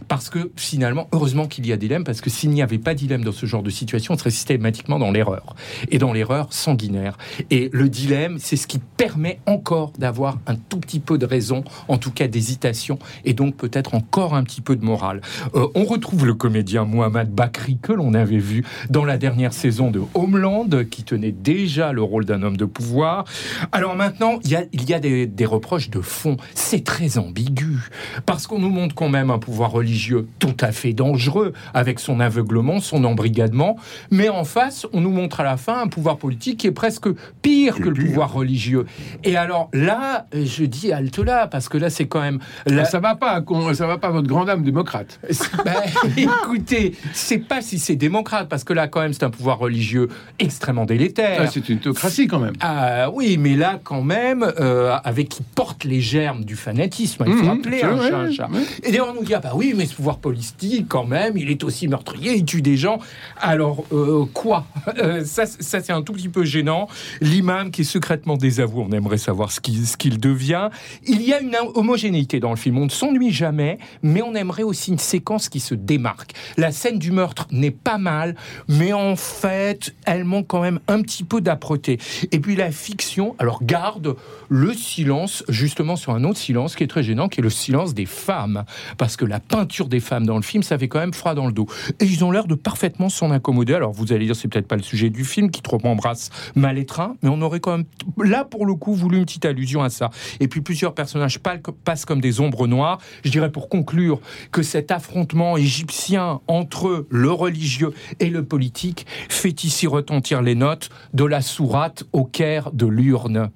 Parce 0.07 0.29
que 0.29 0.51
finalement, 0.55 1.07
heureusement 1.11 1.47
qu'il 1.47 1.65
y 1.67 1.73
a 1.73 1.77
dilemme, 1.77 2.03
parce 2.03 2.21
que 2.21 2.29
s'il 2.29 2.49
n'y 2.51 2.61
avait 2.61 2.77
pas 2.77 2.93
dilemme 2.93 3.23
dans 3.23 3.31
ce 3.31 3.45
genre 3.45 3.63
de 3.63 3.69
situation, 3.69 4.13
on 4.13 4.17
serait 4.17 4.31
systématiquement 4.31 4.99
dans 4.99 5.11
l'erreur. 5.11 5.55
Et 5.89 5.97
dans 5.97 6.13
l'erreur 6.13 6.53
sanguinaire. 6.53 7.17
Et 7.49 7.69
le 7.71 7.89
dilemme, 7.89 8.37
c'est 8.39 8.57
ce 8.57 8.67
qui 8.67 8.79
permet 8.79 9.39
encore 9.45 9.91
d'avoir 9.97 10.39
un 10.47 10.55
tout 10.55 10.79
petit 10.79 10.99
peu 10.99 11.17
de 11.17 11.25
raison, 11.25 11.63
en 11.87 11.97
tout 11.97 12.11
cas 12.11 12.27
d'hésitation, 12.27 12.99
et 13.25 13.33
donc 13.33 13.55
peut-être 13.55 13.95
encore 14.13 14.35
un 14.35 14.43
petit 14.43 14.61
peu 14.61 14.75
de 14.75 14.85
morale. 14.85 15.21
Euh, 15.55 15.65
on 15.73 15.85
retrouve 15.85 16.27
le 16.27 16.35
comédien 16.35 16.85
Mohamed 16.85 17.31
Bakri 17.31 17.79
que 17.81 17.91
l'on 17.91 18.13
avait 18.13 18.37
vu 18.37 18.63
dans 18.91 19.05
la 19.05 19.17
dernière 19.17 19.53
saison 19.53 19.89
de 19.89 20.03
Homeland, 20.13 20.67
qui 20.91 21.03
tenait 21.03 21.31
déjà 21.31 21.91
le 21.93 22.03
rôle 22.03 22.23
d'un 22.23 22.43
homme 22.43 22.55
de 22.55 22.65
pouvoir. 22.65 23.25
Alors 23.71 23.95
maintenant, 23.95 24.37
il 24.43 24.51
y 24.51 24.55
a, 24.55 24.65
il 24.71 24.87
y 24.87 24.93
a 24.93 24.99
des, 24.99 25.25
des 25.25 25.45
reproches 25.47 25.89
de 25.89 25.99
fond. 25.99 26.37
C'est 26.53 26.83
très 26.83 27.17
ambigu, 27.17 27.79
parce 28.27 28.45
qu'on 28.45 28.59
nous 28.59 28.69
montre 28.69 28.93
quand 28.93 29.09
même 29.09 29.31
un 29.31 29.39
pouvoir 29.39 29.71
religieux 29.71 30.27
tout 30.37 30.57
à 30.59 30.71
fait 30.71 30.93
dangereux, 30.93 31.53
avec 31.73 31.99
son 31.99 32.19
aveuglement, 32.19 32.79
son 32.81 33.05
embrigadement, 33.05 33.77
mais 34.11 34.29
en 34.29 34.43
face, 34.43 34.85
on 34.93 35.01
nous 35.01 35.09
montre 35.11 35.39
à 35.39 35.43
la 35.43 35.57
fin 35.57 35.81
un 35.81 35.87
pouvoir 35.87 36.17
politique 36.17 36.59
qui 36.59 36.67
est 36.67 36.71
presque 36.71 37.07
pire 37.41 37.77
que 37.77 37.89
le 37.89 37.93
pire. 37.93 38.05
pouvoir 38.05 38.31
religieux. 38.31 38.85
Et 39.23 39.37
alors 39.37 39.71
là, 39.73 40.27
je 40.35 40.65
dis 40.65 40.91
halte 40.93 41.17
là, 41.17 41.47
parce 41.47 41.67
que 41.67 41.79
là, 41.79 41.89
c'est 41.89 42.05
quand 42.05 42.21
même... 42.21 42.37
la- 42.67 42.85
Ça 42.85 42.99
va 42.99 43.15
pas, 43.15 43.41
ça 43.73 43.87
va 43.87 43.97
pas, 43.97 44.02
votre 44.11 44.27
grande 44.27 44.47
dame 44.47 44.63
démocrate. 44.63 45.19
ben, 45.65 45.73
écoutez, 46.17 46.95
c'est 47.13 47.39
pas 47.39 47.61
si 47.61 47.79
c'est 47.79 47.95
démocrate, 47.95 48.49
parce 48.49 48.63
que 48.63 48.73
là, 48.73 48.87
quand 48.87 49.01
même, 49.01 49.13
c'est 49.13 49.23
un 49.23 49.29
pouvoir 49.29 49.59
religieux 49.59 50.09
extrêmement 50.39 50.85
délétère. 50.85 51.41
Ah, 51.41 51.47
c'est 51.47 51.67
une 51.69 51.79
théocratie 51.79 52.27
quand 52.27 52.39
même. 52.39 52.53
Ah 52.59 53.09
oui, 53.11 53.37
mais 53.37 53.55
là, 53.55 53.79
quand 53.83 54.01
même, 54.01 54.43
euh, 54.59 54.95
avec 55.03 55.29
qui 55.29 55.43
porte 55.55 55.83
les 55.83 56.01
germes 56.01 56.43
du 56.45 56.55
fanatisme, 56.55 57.23
il 57.27 57.33
faut 57.33 57.49
appeler 57.49 57.79
c'est 57.79 57.85
un 57.85 57.95
vrai, 57.95 58.09
chat 58.09 58.17
un 58.17 58.31
chat. 58.31 58.49
ouais. 58.51 58.61
Et 58.83 58.91
d'ailleurs, 58.91 59.09
on 59.09 59.19
nous 59.19 59.25
dit, 59.25 59.33
ah 59.33 59.39
bah 59.39 59.53
oui, 59.55 59.73
mais 59.75 59.85
ce 59.85 59.95
pouvoir 59.95 60.17
politique, 60.17 60.87
quand 60.87 61.05
même, 61.05 61.37
il 61.37 61.49
est 61.49 61.63
aussi 61.63 61.87
meurtrier, 61.87 62.35
il 62.35 62.45
tue 62.45 62.61
des 62.61 62.77
gens. 62.77 62.99
Alors, 63.39 63.85
euh, 63.91 64.25
quoi? 64.33 64.65
Euh, 64.97 65.23
ça 65.25 65.45
c'est 65.45 65.91
un 65.91 66.01
tout 66.01 66.13
petit 66.13 66.29
peu 66.29 66.43
gênant. 66.43 66.87
L'imam 67.21 67.71
qui 67.71 67.81
est 67.81 67.85
secrètement 67.85 68.37
désavoué, 68.37 68.83
on 68.87 68.91
aimerait 68.91 69.17
savoir 69.17 69.51
ce 69.51 69.59
qu'il 69.59 69.85
ce 69.85 69.97
qu'il 69.97 70.19
devient. 70.19 70.69
Il 71.05 71.21
y 71.21 71.33
a 71.33 71.41
une 71.41 71.55
homogénéité 71.75 72.39
dans 72.39 72.49
le 72.49 72.55
film, 72.55 72.77
on 72.77 72.85
ne 72.85 72.89
s'ennuie 72.89 73.31
jamais, 73.31 73.77
mais 74.01 74.21
on 74.21 74.35
aimerait 74.35 74.63
aussi 74.63 74.91
une 74.91 74.99
séquence 74.99 75.49
qui 75.49 75.59
se 75.59 75.75
démarque. 75.75 76.33
La 76.57 76.71
scène 76.71 76.99
du 76.99 77.11
meurtre 77.11 77.47
n'est 77.51 77.71
pas 77.71 77.97
mal, 77.97 78.35
mais 78.67 78.93
en 78.93 79.15
fait, 79.15 79.93
elle 80.05 80.23
manque 80.23 80.47
quand 80.47 80.61
même 80.61 80.79
un 80.87 81.01
petit 81.01 81.23
peu 81.23 81.41
d'âpreté. 81.41 81.99
Et 82.31 82.39
puis 82.39 82.55
la 82.55 82.71
fiction, 82.71 83.35
alors 83.39 83.63
garde 83.63 84.15
le 84.49 84.73
silence, 84.73 85.43
justement 85.49 85.95
sur 85.95 86.13
un 86.13 86.23
autre 86.23 86.37
silence 86.37 86.75
qui 86.75 86.83
est 86.83 86.87
très 86.87 87.03
gênant, 87.03 87.29
qui 87.29 87.39
est 87.39 87.43
le 87.43 87.49
silence 87.49 87.93
des 87.93 88.05
femmes. 88.05 88.63
Parce 88.97 89.17
que 89.17 89.25
la 89.25 89.39
peinture 89.39 89.87
des 89.87 89.99
femmes 89.99 90.25
dans 90.25 90.37
le 90.37 90.43
film, 90.43 90.63
ça 90.63 90.77
fait 90.77 90.87
quand 90.87 90.99
même 90.99 91.13
froid 91.13 91.33
dans 91.35 91.47
le 91.47 91.53
dos. 91.53 91.67
Et 91.99 92.05
ils 92.05 92.23
ont 92.23 92.31
l'air 92.31 92.47
de 92.47 92.55
parfaitement 92.55 93.09
s'en 93.09 93.31
accommoder. 93.31 93.73
Alors 93.73 93.91
vous 93.91 94.13
allez 94.13 94.25
dire, 94.25 94.35
c'est 94.35 94.47
peut-être 94.47 94.67
pas 94.67 94.75
le 94.75 94.83
sujet 94.83 95.09
du 95.09 95.25
film 95.25 95.51
qui 95.51 95.61
trop 95.61 95.79
embrasse 95.83 96.29
mal 96.55 96.77
étreint, 96.77 97.15
mais 97.21 97.29
on 97.29 97.41
aurait 97.41 97.59
quand 97.59 97.77
même, 97.77 97.85
là 98.17 98.45
pour 98.45 98.65
le 98.65 98.75
coup, 98.75 98.93
voulu 98.93 99.17
une 99.17 99.25
petite 99.25 99.45
allusion 99.45 99.83
à 99.83 99.89
ça. 99.89 100.09
Et 100.39 100.47
puis 100.47 100.61
plusieurs 100.61 100.93
personnages 100.93 101.39
passent 101.83 102.05
comme 102.05 102.21
des 102.21 102.39
ombres 102.39 102.67
noires. 102.67 102.99
Je 103.23 103.31
dirais 103.31 103.51
pour 103.51 103.69
conclure 103.73 104.19
que 104.51 104.61
cet 104.61 104.91
affrontement 104.91 105.57
égyptien 105.57 106.41
entre 106.45 107.07
le 107.09 107.31
religieux 107.31 107.91
et 108.19 108.29
le 108.29 108.45
politique 108.45 109.07
fait 109.29 109.63
ici 109.63 109.87
retentir 109.87 110.43
les 110.43 110.53
notes 110.53 110.91
de 111.15 111.25
la 111.25 111.41
sourate 111.41 112.03
au 112.13 112.23
Caire 112.23 112.71
de 112.71 112.85
l'urne. 112.85 113.49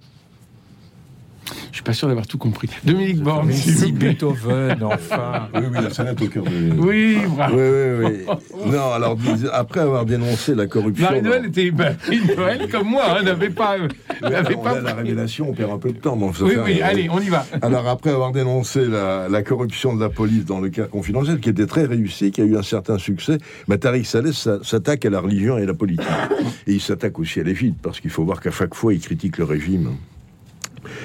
Je 1.77 1.81
suis 1.83 1.85
pas 1.85 1.93
sûr 1.93 2.07
d'avoir 2.07 2.25
tout 2.25 2.39
compris. 2.39 2.67
Dominique 2.83 3.21
Borne, 3.21 3.51
Si. 3.51 3.91
Beethoven, 3.91 4.79
enfin. 4.81 5.47
Oui, 5.53 5.61
oui, 5.71 5.77
la 5.83 5.91
scénette 5.91 6.19
au 6.19 6.27
cœur 6.27 6.43
de. 6.43 6.73
Oui, 6.75 7.19
bravo. 7.29 7.55
Oui, 7.55 7.61
oui, 7.61 8.25
oui. 8.25 8.71
Non, 8.71 8.93
alors, 8.93 9.15
après 9.53 9.81
avoir 9.81 10.03
dénoncé 10.03 10.55
la 10.55 10.65
corruption. 10.65 11.05
Marie-Noël 11.05 11.45
était 11.45 11.69
Marie-Noël 11.69 12.67
comme 12.71 12.87
moi, 12.87 13.03
hein, 13.19 13.21
n'avait 13.21 13.51
pas, 13.51 13.75
Oui, 13.79 13.89
n'avait 14.23 14.47
alors, 14.47 14.63
pas 14.63 14.73
là, 14.73 14.81
la 14.81 14.93
révélation, 14.95 15.49
on 15.49 15.53
perd 15.53 15.69
un 15.69 15.77
peu 15.77 15.91
de 15.91 15.99
temps. 15.99 16.15
mais 16.15 16.33
ça 16.33 16.45
Oui, 16.45 16.55
oui, 16.65 16.81
allez, 16.81 17.09
on 17.11 17.19
y 17.19 17.29
va. 17.29 17.45
Alors 17.61 17.87
après 17.87 18.09
avoir 18.09 18.31
dénoncé 18.31 18.83
la, 18.87 19.29
la 19.29 19.43
corruption 19.43 19.95
de 19.95 20.01
la 20.01 20.09
police 20.09 20.45
dans 20.45 20.59
le 20.59 20.69
cas 20.69 20.85
confidentiel, 20.85 21.39
qui 21.39 21.49
était 21.49 21.67
très 21.67 21.85
réussi, 21.85 22.31
qui 22.31 22.41
a 22.41 22.45
eu 22.45 22.57
un 22.57 22.63
certain 22.63 22.97
succès, 22.97 23.37
bah, 23.67 23.77
Tariq 23.77 24.03
Saleh 24.03 24.31
s'attaque 24.33 25.05
à 25.05 25.11
la 25.11 25.19
religion 25.19 25.59
et 25.59 25.61
à 25.61 25.65
la 25.67 25.75
politique. 25.75 26.07
Et 26.65 26.73
il 26.73 26.81
s'attaque 26.81 27.19
aussi 27.19 27.39
à 27.39 27.43
l'Égypte, 27.43 27.77
parce 27.83 27.99
qu'il 27.99 28.09
faut 28.09 28.23
voir 28.23 28.41
qu'à 28.41 28.49
chaque 28.49 28.73
fois, 28.73 28.95
il 28.95 28.99
critique 28.99 29.37
le 29.37 29.43
régime. 29.43 29.91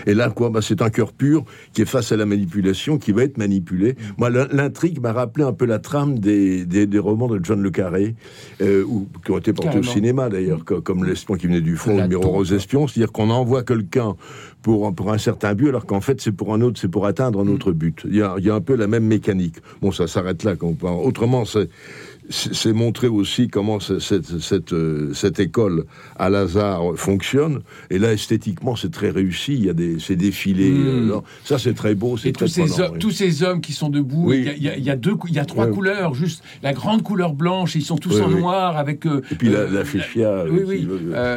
Et 0.07 0.15
là, 0.15 0.31
quoi, 0.31 0.51
bah, 0.51 0.61
c'est 0.63 0.83
un 0.83 0.91
cœur 0.91 1.13
pur 1.13 1.45
qui 1.73 1.83
est 1.83 1.87
face 1.87 2.13
à 2.13 2.17
la 2.17 2.27
manipulation, 2.27 2.99
qui 2.99 3.13
va 3.13 3.23
être 3.25 3.39
manipulé. 3.39 3.97
Moi, 4.19 4.31
l'in- 4.31 4.49
l'intrigue 4.53 5.01
m'a 5.01 5.13
rappelé 5.13 5.45
un 5.45 5.53
peu 5.53 5.65
la 5.67 5.79
trame 5.79 6.19
des, 6.19 6.65
des, 6.65 6.87
des 6.87 6.99
romans 6.99 7.29
de 7.29 7.41
John 7.43 7.63
Le 7.63 7.71
Carré, 7.71 8.15
euh, 8.61 8.85
ou, 8.85 9.09
qui 9.25 9.31
ont 9.31 9.39
été 9.39 9.53
portés 9.53 9.69
Carrément. 9.71 9.91
au 9.91 9.93
cinéma 9.95 10.29
d'ailleurs, 10.29 10.65
co- 10.65 10.81
comme 10.81 11.05
L'espion 11.05 11.35
qui 11.35 11.47
venait 11.47 11.61
du 11.61 11.77
front, 11.77 11.97
La 11.97 12.03
le 12.05 12.09
miroir 12.09 12.35
aux 12.35 12.45
espions. 12.45 12.87
C'est-à-dire 12.89 13.13
qu'on 13.13 13.31
envoie 13.31 13.63
quelqu'un 13.63 14.15
pour, 14.63 14.95
pour 14.95 15.13
un 15.13 15.19
certain 15.19 15.55
but, 15.55 15.69
alors 15.69 15.87
qu'en 15.87 16.01
fait, 16.01 16.21
c'est 16.21 16.33
pour 16.33 16.55
un 16.55 16.61
autre, 16.61 16.81
c'est 16.81 16.89
pour 16.89 17.07
atteindre 17.07 17.41
un 17.41 17.49
autre 17.49 17.73
but. 17.73 18.03
Il 18.09 18.17
y, 18.17 18.23
a, 18.23 18.35
il 18.39 18.45
y 18.45 18.51
a 18.51 18.55
un 18.55 18.61
peu 18.61 18.77
la 18.77 18.87
même 18.87 19.05
mécanique. 19.05 19.57
Bon, 19.81 19.91
ça 19.93 20.07
s'arrête 20.07 20.45
là. 20.45 20.57
Quand 20.57 20.69
on 20.69 20.75
parle. 20.75 21.01
Autrement, 21.05 21.45
c'est 21.45 21.69
c'est 22.31 22.73
montrer 22.73 23.09
aussi 23.09 23.49
comment 23.49 23.81
ce- 23.81 23.99
cette, 23.99 24.39
cette, 24.39 24.73
euh, 24.73 25.13
cette 25.13 25.41
école 25.41 25.85
à 26.17 26.31
Lazare 26.31 26.93
fonctionne. 26.95 27.61
Et 27.91 27.99
là, 27.99 28.13
esthétiquement, 28.13 28.77
c'est 28.77 28.93
très 28.93 29.11
réussi. 29.11 29.55
Il 29.55 29.65
y 29.67 29.69
a 29.69 29.73
des, 29.75 29.99
ces 29.99 30.15
défilés. 30.15 30.71
Mm. 30.71 31.11
euh, 31.11 31.21
ça, 31.45 31.59
c'est 31.59 31.75
très 31.75 31.97
beau. 31.97 32.17
Et 32.25 32.33
très 32.33 32.47
tous 32.47 32.53
ces, 32.53 32.81
hommes, 32.81 32.91
oui. 32.93 32.99
tous 33.01 33.11
ces 33.11 33.43
hommes 33.43 33.61
qui 33.61 33.73
sont 33.73 33.89
debout, 33.91 34.29
Oui. 34.29 34.47
il 34.57 34.63
y 34.63 34.69
a- 34.69 34.77
il 34.77 34.87
y, 34.89 34.97
deux, 34.97 35.17
il 35.29 35.35
y 35.35 35.41
a 35.41 35.45
trois 35.45 35.67
couleurs, 35.67 36.15
juste 36.15 36.45
la 36.63 36.73
grande 36.73 37.03
couleur 37.03 37.35
blanche, 37.35 37.75
ils 37.75 37.83
sont 37.83 37.97
tous 37.99 38.21
en 38.21 38.29
noir 38.29 38.77
avec. 38.79 39.05
euh, 39.05 39.21
Et 39.33 39.35
puis 39.35 39.49
la, 39.51 39.59
euh, 39.59 39.71
la 39.71 39.85
féchia. 39.85 40.45
Oui, 40.49 40.61
oui, 40.65 40.89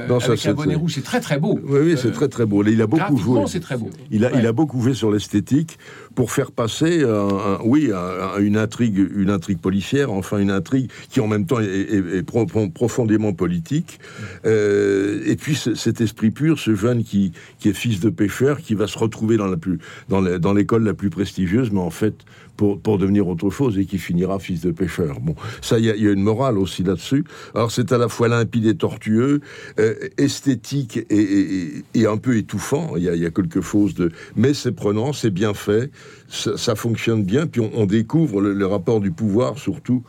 Non, 0.07 0.19
avec 0.19 0.45
un 0.45 0.53
bonnet 0.53 0.75
rouge, 0.75 0.93
c'est 0.95 1.03
très 1.03 1.19
très 1.19 1.39
beau. 1.39 1.59
Oui, 1.67 1.79
oui, 1.83 1.95
c'est 1.97 2.11
très 2.11 2.27
très 2.27 2.45
beau. 2.45 2.63
Il 2.63 2.79
a 2.81 2.87
beaucoup 2.87 3.14
graphiquement, 3.15 3.41
joué. 3.41 3.51
c'est 3.51 3.59
très 3.59 3.77
beau. 3.77 3.89
Il 4.11 4.25
a, 4.25 4.37
il 4.39 4.45
a 4.45 4.51
beaucoup 4.51 4.81
joué 4.81 4.93
sur 4.93 5.11
l'esthétique 5.11 5.77
pour 6.15 6.31
faire 6.31 6.51
passer, 6.51 7.03
un- 7.03 7.07
un- 7.09 7.59
oui, 7.63 7.91
un- 7.93 8.35
un- 8.35 8.39
une 8.39 8.57
intrigue, 8.57 9.05
une 9.15 9.29
intrigue 9.29 9.59
policière, 9.59 10.11
enfin 10.11 10.37
une 10.37 10.51
intrigue 10.51 10.89
qui 11.09 11.19
en 11.19 11.27
même 11.27 11.45
temps 11.45 11.59
est, 11.59 11.65
est- 11.65 12.17
est 12.17 12.23
pro- 12.23 12.45
pro- 12.45 12.69
profondément 12.69 13.33
politique. 13.33 13.99
Euh, 14.45 15.21
et 15.25 15.35
puis 15.35 15.55
ce- 15.55 15.75
cet 15.75 16.01
esprit 16.01 16.31
pur, 16.31 16.59
ce 16.59 16.75
jeune 16.75 17.03
qui, 17.03 17.31
qui 17.59 17.69
est 17.69 17.73
fils 17.73 17.99
de 17.99 18.09
pêcheur, 18.09 18.59
qui 18.59 18.75
va 18.75 18.87
se 18.87 18.97
retrouver 18.97 19.37
dans 19.37 19.47
la 19.47 19.57
plus, 19.57 19.79
dans 20.09 20.21
la- 20.21 20.39
dans 20.39 20.53
l'école 20.53 20.83
la 20.83 20.93
plus 20.93 21.09
prestigieuse, 21.09 21.71
mais 21.71 21.79
en 21.79 21.89
fait 21.89 22.13
pour, 22.57 22.79
pour 22.79 22.97
devenir 22.97 23.27
autre 23.27 23.49
chose 23.49 23.77
et 23.77 23.85
qui 23.85 23.97
finira 23.97 24.39
fils 24.39 24.61
de 24.61 24.71
pêcheur. 24.71 25.19
Bon, 25.19 25.35
ça, 25.61 25.79
il 25.79 25.85
y, 25.85 25.89
a- 25.89 25.95
une 26.11 26.21
morale 26.23 26.57
aussi 26.57 26.83
là-dessus. 26.83 27.23
Alors 27.53 27.71
c'est 27.71 27.91
à 27.91 27.97
la 27.97 28.07
fois 28.07 28.27
limpide 28.27 28.65
et 28.65 28.75
tortueux, 28.75 29.41
euh, 29.79 29.95
esthétique 30.17 30.97
et, 31.09 31.83
et- 31.93 32.05
un 32.07 32.17
peu 32.17 32.37
étouffant. 32.37 32.93
Il 32.97 33.03
y, 33.03 33.09
a, 33.09 33.15
y 33.15 33.25
a 33.25 33.31
quelque 33.31 33.61
chose 33.61 33.95
de, 33.95 34.11
mais 34.35 34.53
c'est 34.53 34.71
prenant, 34.71 35.11
c'est 35.13 35.31
bien 35.31 35.53
fait, 35.53 35.89
ça, 36.29 36.75
fonctionne 36.75 37.23
bien. 37.23 37.47
Puis 37.47 37.61
on, 37.61 37.85
découvre 37.85 38.41
le 38.41 38.65
rapport 38.65 38.99
du 38.99 39.11
pouvoir 39.11 39.57
surtout 39.57 40.03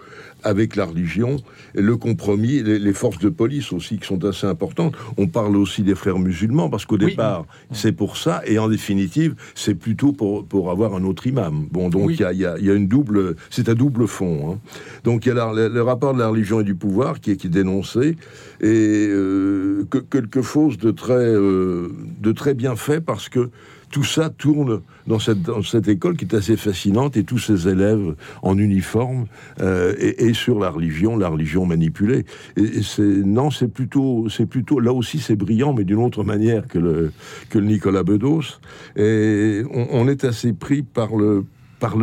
avec 0.47 0.77
la 0.77 0.85
religion, 0.87 1.37
le 1.75 1.97
compromis, 1.97 2.63
les, 2.63 2.79
les 2.79 2.93
forces 2.93 3.19
de 3.19 3.29
police 3.29 3.73
aussi 3.73 3.99
qui 3.99 4.07
sont 4.07 4.25
assez 4.25 4.47
importantes. 4.47 4.95
On 5.17 5.27
parle 5.27 5.57
aussi 5.57 5.83
des 5.83 5.95
frères 5.95 6.19
musulmans 6.19 6.71
parce 6.71 6.85
qu'au 6.87 6.97
Oui. 6.99 7.07
départ 7.11 7.45
c'est 7.73 7.93
pour 7.93 8.17
ça 8.17 8.43
et 8.47 8.59
en 8.59 8.69
définitive 8.69 9.35
c'est 9.55 9.75
plutôt 9.75 10.13
pour, 10.13 10.45
pour 10.47 10.71
avoir 10.71 10.95
un 10.95 11.05
autre 11.05 11.27
imam. 11.27 11.67
Bon 11.71 11.89
donc 11.91 12.11
il 12.19 12.25
Oui. 12.25 12.35
y, 12.37 12.43
y 12.63 12.65
y 12.67 12.71
a 12.71 12.75
une 12.75 12.87
double, 12.89 13.35
c'est 13.51 13.69
à 13.69 13.75
double 13.75 14.07
fond. 14.07 14.53
hein. 14.53 14.59
Donc 15.05 15.27
il 15.27 15.31
y 15.31 15.33
a 15.33 15.35
la- 15.35 15.53
le, 15.53 15.69
le 15.69 15.83
rapport 15.83 16.15
de 16.15 16.21
la 16.21 16.29
religion 16.29 16.61
et 16.61 16.65
du 16.65 16.75
pouvoir 16.77 17.21
qui 17.21 17.33
est, 17.33 17.37
qui 17.37 17.49
est 17.49 17.51
dénoncé 17.51 18.17
et 18.61 19.09
euh, 19.11 19.85
que, 19.91 19.99
quelque 19.99 20.43
chose 20.43 20.79
de 20.79 20.91
très, 20.93 21.15
euh, 21.15 21.89
de 22.21 22.33
très 22.33 22.55
bien 22.55 22.77
fait 22.77 23.01
parce 23.01 23.29
que 23.29 23.51
tout 23.91 24.05
ça 24.05 24.31
tourne 24.31 24.83
dans 25.07 25.19
cette, 25.19 25.89
école 25.89 26.17
qui 26.17 26.25
est 26.25 26.35
assez 26.35 26.57
fascinante 26.57 27.17
et 27.17 27.25
tous 27.25 27.39
ces 27.39 27.69
élèves 27.69 28.15
en 28.43 28.59
uniforme 28.59 29.27
euh, 29.61 29.95
et, 29.99 30.35
sur 30.35 30.59
la 30.59 30.71
religion, 30.71 31.17
la 31.17 31.29
religion 31.29 31.67
manipulée. 31.67 32.25
Et, 32.57 32.83
c'est 32.83 33.03
non, 33.03 33.51
c'est 33.51 33.69
plutôt, 33.69 34.29
c'est 34.29 34.47
plutôt 34.47 34.81
là 34.81 34.93
aussi 34.93 35.19
c'est 35.19 35.37
brillant, 35.37 35.73
mais 35.73 35.85
d'une 35.85 35.99
autre 35.99 36.25
manière 36.25 36.67
que 36.67 36.79
le 36.79 37.13
Nicolas 37.55 38.03
Bedos. 38.03 38.61
Et 38.97 39.63
on, 39.73 40.09
est 40.09 40.25
assez 40.25 40.53
pris 40.53 40.83
par 40.83 41.17
le 41.17 41.45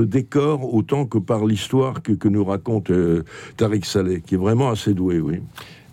décor 0.05 0.73
autant 0.73 1.05
que 1.05 1.17
par 1.17 1.45
l'histoire 1.45 2.01
que, 2.01 2.11
que 2.11 2.27
nous 2.27 2.43
raconte 2.43 2.91
euh, 2.91 3.23
Tariq 3.57 3.85
Saleh, 3.85 4.21
qui 4.21 4.35
est 4.35 4.37
vraiment 4.37 4.69
assez 4.69 4.93
doué, 4.93 5.19
oui. 5.19 5.41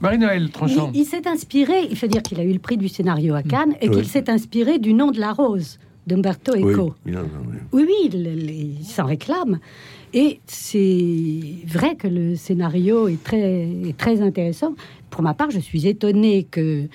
Marie-Noël 0.01 0.43
Il, 0.45 0.51
Tranchant. 0.51 0.91
il 0.95 1.05
s'est 1.05 1.27
inspiré, 1.29 1.87
il 1.91 1.97
faut 1.97 2.07
dire 2.07 2.23
qu'il 2.23 2.41
a 2.41 2.45
eu 2.45 2.53
le 2.53 2.59
prix 2.59 2.77
du 2.77 2.89
scénario 2.89 3.35
à 3.35 3.43
Cannes 3.43 3.75
et 3.81 3.89
Oui. 3.89 3.97
qu'il 3.97 4.07
s'est 4.07 4.31
inspiré 4.31 4.79
du 4.79 4.95
nom 4.95 5.11
de 5.11 5.21
la 5.21 5.33
rose 5.33 5.79
d'Umberto 6.07 6.53
Oui, 6.57 6.73
Eco. 6.73 6.95
oui. 7.07 7.13
Oui, 7.73 7.85
oui, 7.87 7.95
il, 8.13 8.27
il- 8.27 8.77
il 8.81 8.85
s'en 8.85 9.05
réclame. 9.05 9.59
Et 10.13 10.41
c'est 10.47 11.67
vrai 11.67 11.95
que 11.95 12.09
le 12.09 12.35
scénario 12.35 13.07
est 13.09 13.23
très, 13.23 13.69
est 13.89 13.97
très 13.97 14.21
intéressant. 14.23 14.75
Pour 15.11 15.23
ma 15.23 15.35
part, 15.35 15.51
je 15.51 15.61
suis 15.61 15.87
étonnée 15.87 16.45
que 16.51 16.87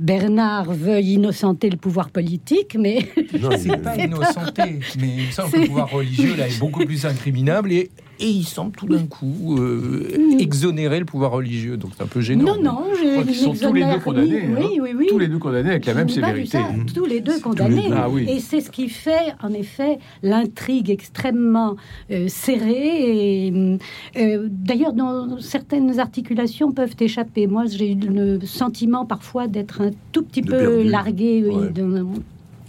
Bernard 0.00 0.72
veuille 0.72 1.12
innocenter 1.14 1.70
le 1.70 1.76
pouvoir 1.76 2.10
politique, 2.10 2.76
mais 2.78 2.98
Non, 3.40 3.50
C'est 3.58 3.76
pas 3.80 3.96
innocenté, 3.96 4.80
mais 4.98 5.08
il 5.18 5.26
me 5.26 5.30
semble 5.30 5.52
que 5.52 5.58
le 5.60 5.66
pouvoir 5.66 5.90
religieux 5.90 6.34
là 6.36 6.48
est 6.48 6.58
beaucoup 6.58 6.84
plus 6.84 7.06
incriminable 7.06 7.70
et, 7.72 7.90
et 8.20 8.28
il 8.28 8.44
semble 8.44 8.72
tout 8.72 8.86
d'un 8.86 9.06
coup 9.06 9.56
euh, 9.58 10.08
exonérer 10.38 10.98
le 10.98 11.04
pouvoir 11.04 11.32
religieux. 11.32 11.76
Donc 11.76 11.92
c'est 11.96 12.02
un 12.02 12.06
peu 12.06 12.20
gênant. 12.20 12.56
non, 12.56 12.62
non, 12.62 12.80
je 12.94 13.22
qu'ils 13.24 13.34
sont 13.34 13.54
tous 13.54 13.72
les 13.72 13.84
deux 13.84 13.98
condamnés, 14.00 14.44
hein. 14.46 14.56
Oui, 14.58 14.78
oui, 14.80 14.90
oui. 14.96 15.06
Tous 15.08 15.18
les 15.18 15.28
deux 15.28 15.38
condamnés 15.38 15.70
avec 15.70 15.86
la 15.86 15.92
Je 15.92 15.98
même 15.98 16.08
sévérité. 16.08 16.58
ça, 16.58 16.64
tous 16.94 17.04
les 17.04 17.20
deux 17.20 17.38
condamnés. 17.40 17.88
Ah 17.94 18.08
oui. 18.08 18.26
Et 18.28 18.40
c'est 18.40 18.60
ce 18.60 18.70
qui 18.70 18.88
fait, 18.88 19.34
en 19.42 19.52
effet, 19.52 19.98
l'intrigue 20.22 20.90
extrêmement 20.90 21.76
euh, 22.10 22.26
serrée. 22.28 23.46
Et, 23.46 23.78
euh, 24.16 24.48
D'ailleurs, 24.50 24.92
dans 24.92 25.38
certaines 25.40 25.98
articulations 26.00 26.72
peuvent 26.72 26.94
échapper. 27.00 27.46
Moi, 27.46 27.64
j'ai 27.66 27.92
eu 27.92 27.96
le 27.96 28.40
sentiment 28.44 29.04
parfois 29.06 29.46
d'être 29.48 29.80
un 29.82 29.90
tout 30.12 30.22
petit 30.22 30.40
De 30.42 30.50
peu 30.50 30.58
perdu. 30.58 30.88
largué 30.88 31.44
oui, 31.46 31.54
Ouais. 31.54 31.70
dans, 31.70 32.06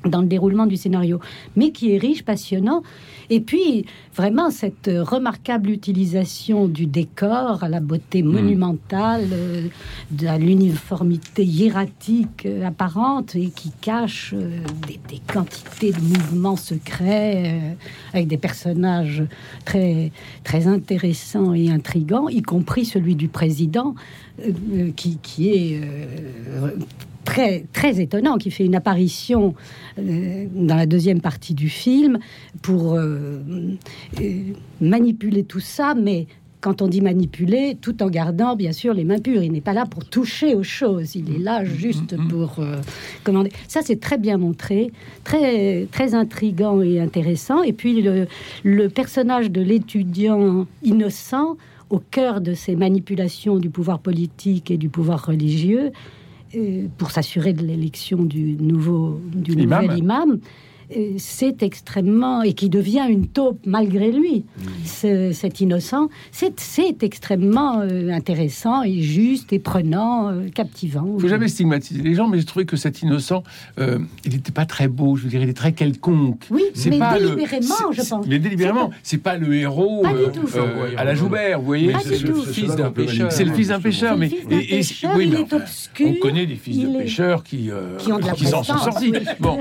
dans 0.06 0.22
le 0.22 0.28
déroulement 0.28 0.66
du 0.66 0.78
scénario, 0.78 1.20
mais 1.56 1.72
qui 1.72 1.94
est 1.94 1.98
riche, 1.98 2.24
passionnant. 2.24 2.84
Et 3.30 3.40
puis, 3.40 3.86
vraiment, 4.16 4.52
cette 4.52 4.88
euh, 4.88 5.04
remarquable 5.04 5.70
utilisation 5.70 6.68
du 6.68 6.86
décor 6.86 7.64
à 7.64 7.70
la 7.70 7.80
beauté 7.80 8.22
Hmm. 8.22 8.32
monumentale, 8.32 9.28
euh, 9.32 9.68
de 10.12 10.28
l'uniformité 10.38 11.44
hiératique 11.44 12.46
euh, 12.46 12.66
apparente 12.66 13.36
et 13.36 13.50
qui 13.50 13.72
cache 13.82 14.34
euh, 14.34 14.60
des, 14.88 15.00
des 15.10 15.22
quantités 15.32 15.92
de 15.92 16.02
mouvements 16.02 16.56
secrets 16.56 17.44
euh, 17.46 17.74
avec 18.14 18.28
des 18.28 18.38
personnages 18.38 19.24
très, 19.66 20.12
très 20.44 20.68
intéressants 20.68 21.54
et 21.54 21.70
intrigants, 21.70 22.30
y 22.30 22.42
compris 22.42 22.86
celui 22.86 23.16
du 23.16 23.28
président, 23.28 23.96
euh, 24.40 24.52
euh, 24.74 24.92
qui, 24.96 25.18
qui 25.22 25.50
est 25.50 25.82
euh, 25.82 26.72
très, 27.26 27.66
très 27.74 28.00
étonnant, 28.00 28.38
qui 28.38 28.52
fait 28.52 28.66
une 28.66 28.76
apparition 28.76 29.56
euh, 30.00 30.46
dans 30.54 30.76
la 30.76 30.86
deuxième 30.86 31.20
partie 31.20 31.54
du 31.54 31.68
film 31.68 32.20
pour 32.62 32.94
euh, 32.94 33.40
euh, 34.22 34.54
manipuler 34.80 35.44
tout 35.44 35.60
ça, 35.60 35.96
mais 35.96 36.28
quand 36.66 36.82
on 36.82 36.88
dit 36.88 37.02
manipuler, 37.02 37.78
tout 37.80 38.02
en 38.02 38.10
gardant 38.10 38.56
bien 38.56 38.72
sûr 38.72 38.96
les 38.96 39.04
mains 39.04 39.20
pures. 39.20 39.44
Il 39.44 39.52
n'est 39.52 39.62
pas 39.62 39.74
là 39.74 39.86
pour 39.86 40.04
toucher 40.04 40.56
aux 40.56 40.64
choses, 40.64 41.16
il 41.16 41.36
est 41.36 41.38
là 41.38 41.64
juste 41.64 42.16
pour 42.28 42.56
euh, 42.58 42.78
commander. 43.24 43.52
Ça, 43.68 43.82
c'est 43.84 44.00
très 44.00 44.18
bien 44.18 44.40
montré, 44.40 44.92
très, 45.24 45.86
très 45.92 46.16
intrigant 46.16 46.82
et 46.82 47.00
intéressant. 47.00 47.62
Et 47.62 47.72
puis 47.72 48.02
le, 48.02 48.26
le 48.64 48.90
personnage 48.90 49.52
de 49.52 49.62
l'étudiant 49.62 50.66
innocent 50.82 51.56
au 51.92 52.00
cœur 52.00 52.42
de 52.42 52.56
ces 52.56 52.76
manipulations 52.76 53.58
du 53.58 53.70
pouvoir 53.70 54.00
politique 54.00 54.72
et 54.72 54.78
du 54.78 54.90
pouvoir 54.90 55.24
religieux, 55.24 55.92
pour 56.98 57.12
s'assurer 57.12 57.54
de 57.54 57.64
l'élection 57.66 58.24
du 58.24 58.56
nouveau 58.60 59.20
du 59.34 59.54
Imam. 59.54 59.84
nouvel 59.84 59.98
imam, 60.00 60.32
euh, 60.32 60.38
c'est 61.18 61.64
extrêmement 61.64 62.42
et 62.42 62.54
qui 62.54 62.70
devient 62.70 63.06
une 63.10 63.28
taupe 63.28 63.60
malgré 63.66 64.12
lui, 64.12 64.46
ce- 64.86 65.32
cet 65.34 65.62
innocent, 65.62 66.10
c'est 66.32 66.60
c'est 66.60 67.04
extrêmement 67.04 67.80
euh, 67.82 68.10
intéressant 68.10 68.84
et 68.84 69.02
juste 69.02 69.52
et 69.54 69.60
prenant, 69.60 70.30
euh, 70.30 70.50
captivant. 70.54 71.06
Il 71.16 71.22
faut 71.22 71.28
jamais 71.28 71.48
stigmatiser 71.48 72.02
les 72.02 72.14
gens, 72.14 72.28
mais 72.28 72.40
j'ai 72.40 72.46
trouvé 72.46 72.66
que 72.66 72.78
cet 72.78 73.02
innocent, 73.02 73.44
euh, 73.80 74.00
il 74.26 74.34
n'était 74.34 74.52
pas 74.52 74.66
très 74.66 74.88
beau. 74.88 75.16
Je 75.16 75.24
veux 75.24 75.30
dire, 75.30 75.42
il 75.42 75.50
est 75.50 75.54
très 75.54 75.74
quelconque. 75.74 76.44
Oui, 76.52 76.64
C'est 76.74 76.90
mais 76.90 77.00
pas 77.00 77.18
le- 77.20 77.26
délibérément, 77.30 77.76
c'est- 77.92 78.04
je 78.04 78.10
pense. 78.10 78.28
Mais 78.28 78.40
délibérément, 78.40 78.92
c'est 79.04 79.18
pas 79.18 79.38
le 79.38 79.54
héros 79.56 80.02
Pas 80.04 80.14
du 80.14 80.16
euh, 80.24 80.28
tout. 80.28 80.48
euh, 80.58 80.90
à 80.98 81.04
la 81.04 81.16
Joubert, 81.16 81.60
vous 81.60 81.66
voyez. 81.66 81.94
C'est 82.04 82.22
le 82.22 82.34
fils 82.36 82.76
d'un 82.76 82.92
pêcheur. 82.92 83.32
C'est 83.32 83.44
le 83.46 83.54
fils 83.54 83.70
d'un 83.70 83.80
pêcheur, 83.82 84.14
C'est 84.14 84.20
mais 84.20 84.28
le 84.30 84.36
fils 84.36 84.48
d'un 84.48 84.58
et- 84.60 84.64
et- 84.64 84.78
pêcheur, 84.78 85.12
oui, 85.18 85.24
il 85.26 85.32
mais 85.34 85.40
est 85.40 85.44
enfin, 85.44 85.58
obscur, 85.58 86.08
On 86.10 86.14
connaît 86.20 86.46
des 86.46 86.56
fils 86.56 86.76
il 86.78 86.92
de 86.94 86.98
pêcheurs 87.00 87.44
qui 87.44 87.70
Qui 88.00 88.12
ont 88.12 88.20
de 88.20 88.26
la 88.26 88.36
s'en 88.36 88.64
sont 88.64 88.78
sortis. 88.78 89.14
Bon, 89.40 89.60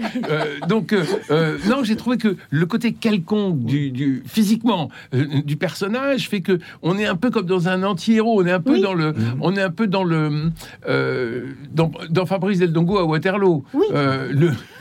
donc 0.69 0.95
euh, 1.31 1.59
non, 1.69 1.83
j'ai 1.85 1.97
trouvé 1.97 2.17
que 2.19 2.37
le 2.51 2.67
côté 2.67 2.93
quelconque 2.93 3.65
du, 3.65 3.91
du- 3.91 4.23
physiquement 4.27 4.91
euh, 5.15 5.27
du 5.45 5.57
personnage 5.57 6.29
fait 6.29 6.41
que 6.41 6.59
on 6.83 6.99
est 6.99 7.07
un 7.07 7.17
peu 7.17 7.31
comme 7.31 7.47
dans 7.47 7.69
un 7.69 7.83
anti-héros. 7.83 8.43
On 8.43 8.47
est 8.47 8.51
un 8.53 8.61
peu 8.61 8.73
Oui. 8.75 8.81
dans 8.81 8.95
le, 8.95 9.15
on 9.41 9.55
est 9.57 9.63
un 9.63 9.71
peu 9.71 9.87
dans 9.87 10.05
le 10.05 10.51
euh, 10.89 11.47
dans, 11.73 11.91
dans 12.11 12.27
Fabrice 12.27 12.59
Del 12.59 12.73
Dongo 12.73 12.99
à 12.99 13.05
Waterloo. 13.05 13.65
Oui. 13.75 13.85
Euh, 13.93 14.33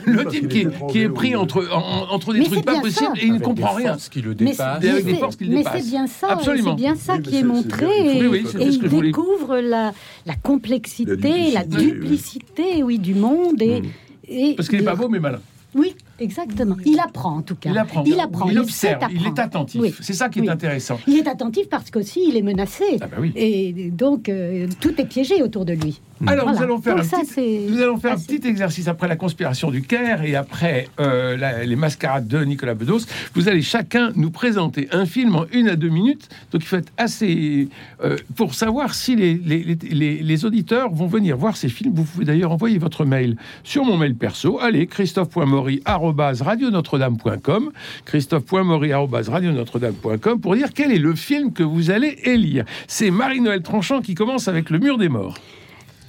le 0.06 0.24
type 0.26 0.48
qui 0.48 0.60
est, 0.60 0.68
qui 0.90 0.98
est 0.98 1.02
étranger, 1.04 1.08
pris 1.08 1.36
entre 1.36 1.66
en- 1.72 2.12
entre 2.12 2.32
des 2.32 2.40
Mais 2.40 2.44
trucs 2.46 2.64
pas 2.64 2.80
possibles 2.80 3.18
et 3.18 3.26
il 3.26 3.34
ne 3.34 3.38
comprend 3.38 3.72
rien. 3.74 3.92
forces 3.92 4.08
qui 4.08 4.20
le 4.20 4.34
des 4.34 4.44
mais 4.44 4.52
c'est- 4.52 4.62
mais 4.80 5.02
dépassent. 5.02 5.36
c'est 5.82 5.90
bien 5.90 6.06
ça, 6.06 6.26
Absolument. 6.30 6.76
c'est 6.76 6.82
bien 6.82 6.94
ça 6.96 7.14
Oui, 7.14 7.22
qui 7.22 7.36
est 7.36 7.42
montré 7.42 7.86
et, 7.86 8.20
Oui, 8.20 8.26
oui, 8.26 8.46
c'est 8.50 8.60
et 8.62 8.70
ce 8.70 8.76
il 8.76 8.78
que 8.80 8.84
je 8.86 8.90
voulais- 8.90 9.08
découvre 9.08 9.56
la, 9.60 9.92
la 10.26 10.34
complexité, 10.34 11.50
La 11.52 11.60
la 11.60 11.64
duplicité, 11.64 11.92
duplicité, 11.94 12.82
oui, 12.82 12.98
du 12.98 13.14
monde 13.14 13.60
et, 13.62 13.80
Mm. 13.80 13.84
et 14.28 14.54
Parce 14.56 14.68
qu'il 14.68 14.78
n'est 14.78 14.84
pas 14.84 14.94
beau 14.94 15.08
mais 15.08 15.20
malin. 15.20 15.40
Oui, 15.74 15.94
exactement. 16.20 16.76
Il 16.84 16.98
apprend 17.00 17.36
en 17.38 17.42
tout 17.42 17.54
cas. 17.56 17.70
Il 17.70 17.78
apprend. 17.78 18.04
Il 18.04 18.18
apprend. 18.20 18.48
Il 18.50 18.58
observe. 18.58 19.02
Il 19.12 19.26
est 19.26 19.38
attentif. 19.38 19.80
Oui. 19.80 19.94
C'est 20.00 20.12
ça 20.12 20.28
qui 20.28 20.38
est 20.40 20.42
Oui. 20.42 20.48
intéressant. 20.50 20.98
Il 21.06 21.16
est 21.18 21.28
attentif 21.28 21.68
parce 21.68 21.90
qu'aussi 21.90 22.24
il 22.28 22.36
est 22.36 22.42
menacé. 22.42 22.84
Ah 23.00 23.06
bah 23.06 23.16
oui. 23.20 23.32
Et 23.36 23.90
donc 23.90 24.28
euh, 24.28 24.66
tout 24.80 25.00
est 25.00 25.06
piégé 25.06 25.42
autour 25.42 25.64
de 25.64 25.72
lui. 25.72 26.00
Alors, 26.26 26.50
nous 26.52 26.62
allons 26.62 26.80
faire, 26.80 26.94
Donc 26.96 27.04
un, 27.04 27.08
ça, 27.08 27.18
petit, 27.18 27.26
c'est 27.26 27.66
nous 27.68 27.80
allons 27.82 27.96
faire 27.98 28.12
un 28.12 28.16
facile. 28.16 28.40
petit 28.40 28.48
exercice 28.48 28.88
après 28.88 29.08
la 29.08 29.16
conspiration 29.16 29.70
du 29.70 29.82
Caire 29.82 30.22
et 30.22 30.34
après 30.36 30.88
euh, 31.00 31.36
la- 31.36 31.64
les 31.64 31.76
mascarades 31.76 32.26
de 32.28 32.42
Nicolas 32.44 32.74
Bedos. 32.74 33.00
Vous 33.34 33.48
allez 33.48 33.62
chacun 33.62 34.12
nous 34.14 34.30
présenter 34.30 34.88
un 34.92 35.06
film 35.06 35.34
en 35.36 35.44
une 35.52 35.68
à 35.68 35.76
deux 35.76 35.88
minutes. 35.88 36.28
Donc, 36.52 36.62
il 36.62 36.66
faut 36.66 36.76
être 36.76 36.92
assez. 36.96 37.68
euh, 38.02 38.16
pour 38.36 38.54
savoir 38.54 38.94
si 38.94 39.16
les, 39.16 39.34
les, 39.34 39.62
les- 39.64 39.74
les- 39.90 40.22
les 40.22 40.44
auditeurs 40.44 40.92
vont 40.92 41.06
venir 41.06 41.36
voir 41.36 41.56
ces 41.56 41.68
films, 41.68 41.92
vous 41.94 42.04
pouvez 42.04 42.24
d'ailleurs 42.24 42.52
envoyer 42.52 42.78
votre 42.78 43.04
mail 43.04 43.36
sur 43.64 43.84
mon 43.84 43.96
mail 43.96 44.14
perso. 44.14 44.58
Allez, 44.60 44.86
christophe.maury.radionotre-dame.com. 44.86 47.70
Christophe.maury.radionotre-dame.com 48.04 50.40
pour 50.40 50.54
dire 50.56 50.68
quel 50.74 50.92
est 50.92 50.98
le 50.98 51.14
film 51.14 51.52
que 51.52 51.62
vous 51.62 51.90
allez 51.90 52.18
élire. 52.24 52.64
C'est 52.86 53.10
Marie-Noël 53.10 53.62
Tranchant 53.62 54.00
qui 54.00 54.14
commence 54.14 54.48
avec 54.48 54.70
Le 54.70 54.78
Mur 54.78 54.98
des 54.98 55.08
Morts. 55.08 55.38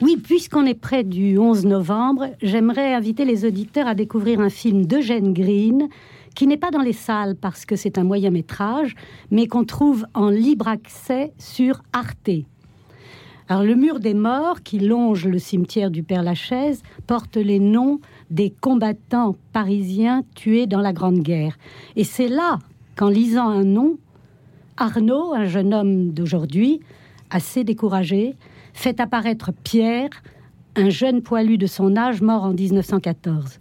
Oui, 0.01 0.17
puisqu'on 0.17 0.65
est 0.65 0.73
près 0.73 1.05
du 1.05 1.37
11 1.37 1.65
novembre, 1.65 2.27
j'aimerais 2.41 2.93
inviter 2.93 3.23
les 3.23 3.45
auditeurs 3.45 3.87
à 3.87 3.95
découvrir 3.95 4.41
un 4.41 4.49
film 4.49 4.85
d'Eugène 4.85 5.31
Green 5.31 5.87
qui 6.35 6.47
n'est 6.47 6.57
pas 6.57 6.69
dans 6.69 6.81
les 6.81 6.91
salles 6.91 7.37
parce 7.39 7.65
que 7.65 7.77
c'est 7.77 7.97
un 7.97 8.03
moyen 8.03 8.29
métrage, 8.29 8.93
mais 9.31 9.47
qu'on 9.47 9.63
trouve 9.63 10.05
en 10.13 10.29
libre 10.29 10.67
accès 10.67 11.31
sur 11.37 11.81
Arte. 11.93 12.29
Alors, 13.47 13.63
le 13.63 13.75
mur 13.75 14.01
des 14.01 14.13
morts 14.13 14.63
qui 14.63 14.79
longe 14.79 15.27
le 15.27 15.39
cimetière 15.39 15.89
du 15.89 16.03
Père 16.03 16.23
Lachaise 16.23 16.83
porte 17.07 17.37
les 17.37 17.59
noms 17.59 18.01
des 18.29 18.49
combattants 18.49 19.37
parisiens 19.53 20.23
tués 20.35 20.67
dans 20.67 20.81
la 20.81 20.91
Grande 20.91 21.19
Guerre. 21.19 21.57
Et 21.95 22.03
c'est 22.03 22.27
là 22.27 22.59
qu'en 22.97 23.07
lisant 23.07 23.47
un 23.47 23.63
nom, 23.63 23.97
Arnaud, 24.75 25.33
un 25.33 25.45
jeune 25.45 25.73
homme 25.73 26.11
d'aujourd'hui, 26.11 26.81
assez 27.29 27.63
découragé, 27.63 28.35
fait 28.75 28.99
apparaître 28.99 29.51
Pierre, 29.63 30.09
un 30.75 30.89
jeune 30.89 31.21
poilu 31.21 31.57
de 31.57 31.65
son 31.65 31.95
âge 31.95 32.21
mort 32.21 32.43
en 32.43 32.53
1914. 32.53 33.59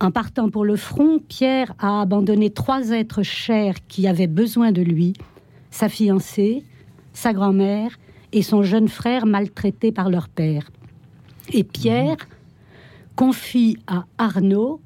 En 0.00 0.10
partant 0.10 0.50
pour 0.50 0.64
le 0.64 0.76
front, 0.76 1.18
Pierre 1.26 1.74
a 1.78 2.02
abandonné 2.02 2.50
trois 2.50 2.90
êtres 2.90 3.22
chers 3.22 3.74
qui 3.88 4.06
avaient 4.06 4.28
besoin 4.28 4.70
de 4.70 4.82
lui, 4.82 5.14
sa 5.70 5.88
fiancée, 5.88 6.62
sa 7.12 7.32
grand-mère 7.32 7.98
et 8.32 8.42
son 8.42 8.62
jeune 8.62 8.88
frère 8.88 9.24
maltraité 9.24 9.90
par 9.90 10.10
leur 10.10 10.28
père. 10.28 10.70
Et 11.52 11.64
Pierre 11.64 12.18
confie 13.16 13.78
à 13.86 14.04
Arnaud 14.18 14.80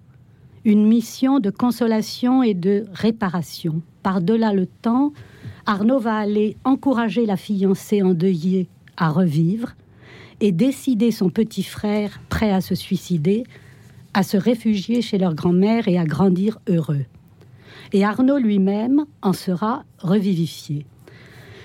une 0.65 0.87
mission 0.87 1.41
de 1.41 1.51
consolation 1.51 2.43
et 2.43 2.55
de 2.55 2.85
réparation. 2.93 3.83
Par-delà 4.03 4.53
le 4.53 4.67
temps, 4.67 5.13
Arnaud 5.67 5.99
va 5.99 6.17
aller 6.17 6.57
encourager 6.65 7.27
la 7.27 7.37
fiancée 7.37 8.03
endeuillée 8.03 8.69
à 8.99 9.09
revivre 9.09 9.75
et 10.41 10.53
décider 10.53 11.11
son 11.11 11.31
petit 11.31 11.63
frère, 11.63 12.21
prêt 12.29 12.53
à 12.53 12.61
se 12.61 12.75
suicider, 12.75 13.45
à 14.13 14.23
se 14.23 14.37
réfugier 14.37 15.01
chez 15.01 15.17
leur 15.17 15.35
grand-mère 15.35 15.89
et 15.89 15.99
à 15.99 16.05
grandir 16.05 16.59
heureux. 16.69 17.05
Et 17.93 18.05
Arnaud 18.05 18.39
lui-même 18.39 19.07
en 19.23 19.33
sera 19.33 19.85
revivifié. 19.99 20.85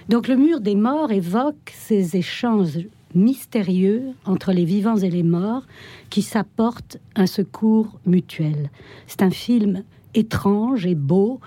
Donc 0.10 0.28
le 0.28 0.36
mur 0.36 0.62
des 0.62 0.76
morts 0.76 1.12
évoque 1.12 1.74
ces 1.74 2.16
échanges 2.16 2.88
mystérieux 3.16 4.14
entre 4.26 4.52
les 4.52 4.66
vivants 4.66 4.98
et 4.98 5.10
les 5.10 5.24
morts 5.24 5.66
qui 6.10 6.22
s'apportent 6.22 6.98
un 7.16 7.28
secours 7.28 8.00
mutuel. 8.06 8.70
C'est 9.08 9.22
un 9.22 9.32
film 9.32 9.84
étrange 10.14 10.86
et 10.86 10.96
beau, 10.96 11.40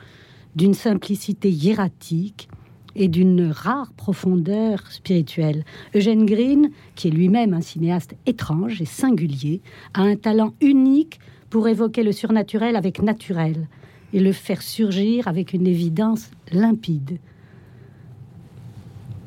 d'une 0.54 0.74
simplicité 0.74 1.50
hiératique 1.50 2.48
et 2.96 3.08
d'une 3.08 3.50
rare 3.50 3.92
profondeur 3.92 4.90
spirituelle. 4.90 5.64
Eugène 5.94 6.26
Green, 6.26 6.70
qui 6.94 7.08
est 7.08 7.10
lui-même 7.10 7.54
un 7.54 7.60
cinéaste 7.60 8.14
étrange 8.26 8.80
et 8.80 8.86
singulier, 8.86 9.60
a 9.94 10.02
un 10.02 10.16
talent 10.16 10.54
unique 10.60 11.20
pour 11.50 11.68
évoquer 11.68 12.02
le 12.02 12.12
surnaturel 12.12 12.74
avec 12.74 13.02
naturel 13.02 13.68
et 14.12 14.20
le 14.20 14.32
faire 14.32 14.62
surgir 14.62 15.28
avec 15.28 15.52
une 15.52 15.66
évidence 15.66 16.30
limpide. 16.50 17.18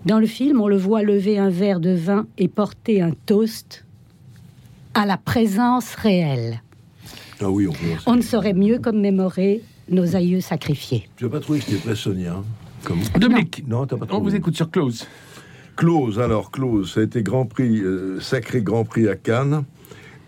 Dans 0.06 0.20
le 0.20 0.26
film, 0.26 0.62
on 0.62 0.68
le 0.68 0.78
voit 0.78 1.04
lever 1.04 1.38
un 1.38 1.50
verre 1.50 1.80
de 1.80 1.92
vin 1.92 2.26
et 2.38 2.48
porter 2.48 3.02
un 3.02 3.12
toast 3.26 3.86
à 4.94 5.06
la 5.06 5.18
présence 5.18 5.94
réelle. 5.96 6.62
Ah 7.42 7.50
oui, 7.50 7.68
on. 7.68 7.74
On 8.12 8.16
ne 8.16 8.22
saurait 8.22 8.54
mieux 8.54 8.80
commémorer 8.80 9.62
nos 9.90 10.16
aïeux 10.16 10.42
sacrifiés. 10.42 11.08
Tu 11.16 11.26
n'as 11.26 11.30
pas 11.30 11.40
trouvé 11.40 11.60
que 11.60 11.66
c'était 11.66 11.94
très 11.94 12.28
hein, 12.28 12.44
comme... 12.84 13.00
Dominique, 13.20 13.64
Non, 13.68 13.86
pas 13.86 13.98
on 14.12 14.22
vous 14.22 14.36
écoute 14.36 14.56
sur 14.56 14.70
Close. 14.70 15.08
Close, 15.76 16.20
alors 16.20 16.52
Close, 16.52 16.94
ça 16.94 17.00
a 17.00 17.04
été 17.04 17.24
Grand 17.24 17.46
Prix, 17.46 17.80
euh, 17.82 18.20
sacré 18.20 18.62
Grand 18.62 18.84
Prix 18.84 19.08
à 19.08 19.16
Cannes. 19.16 19.64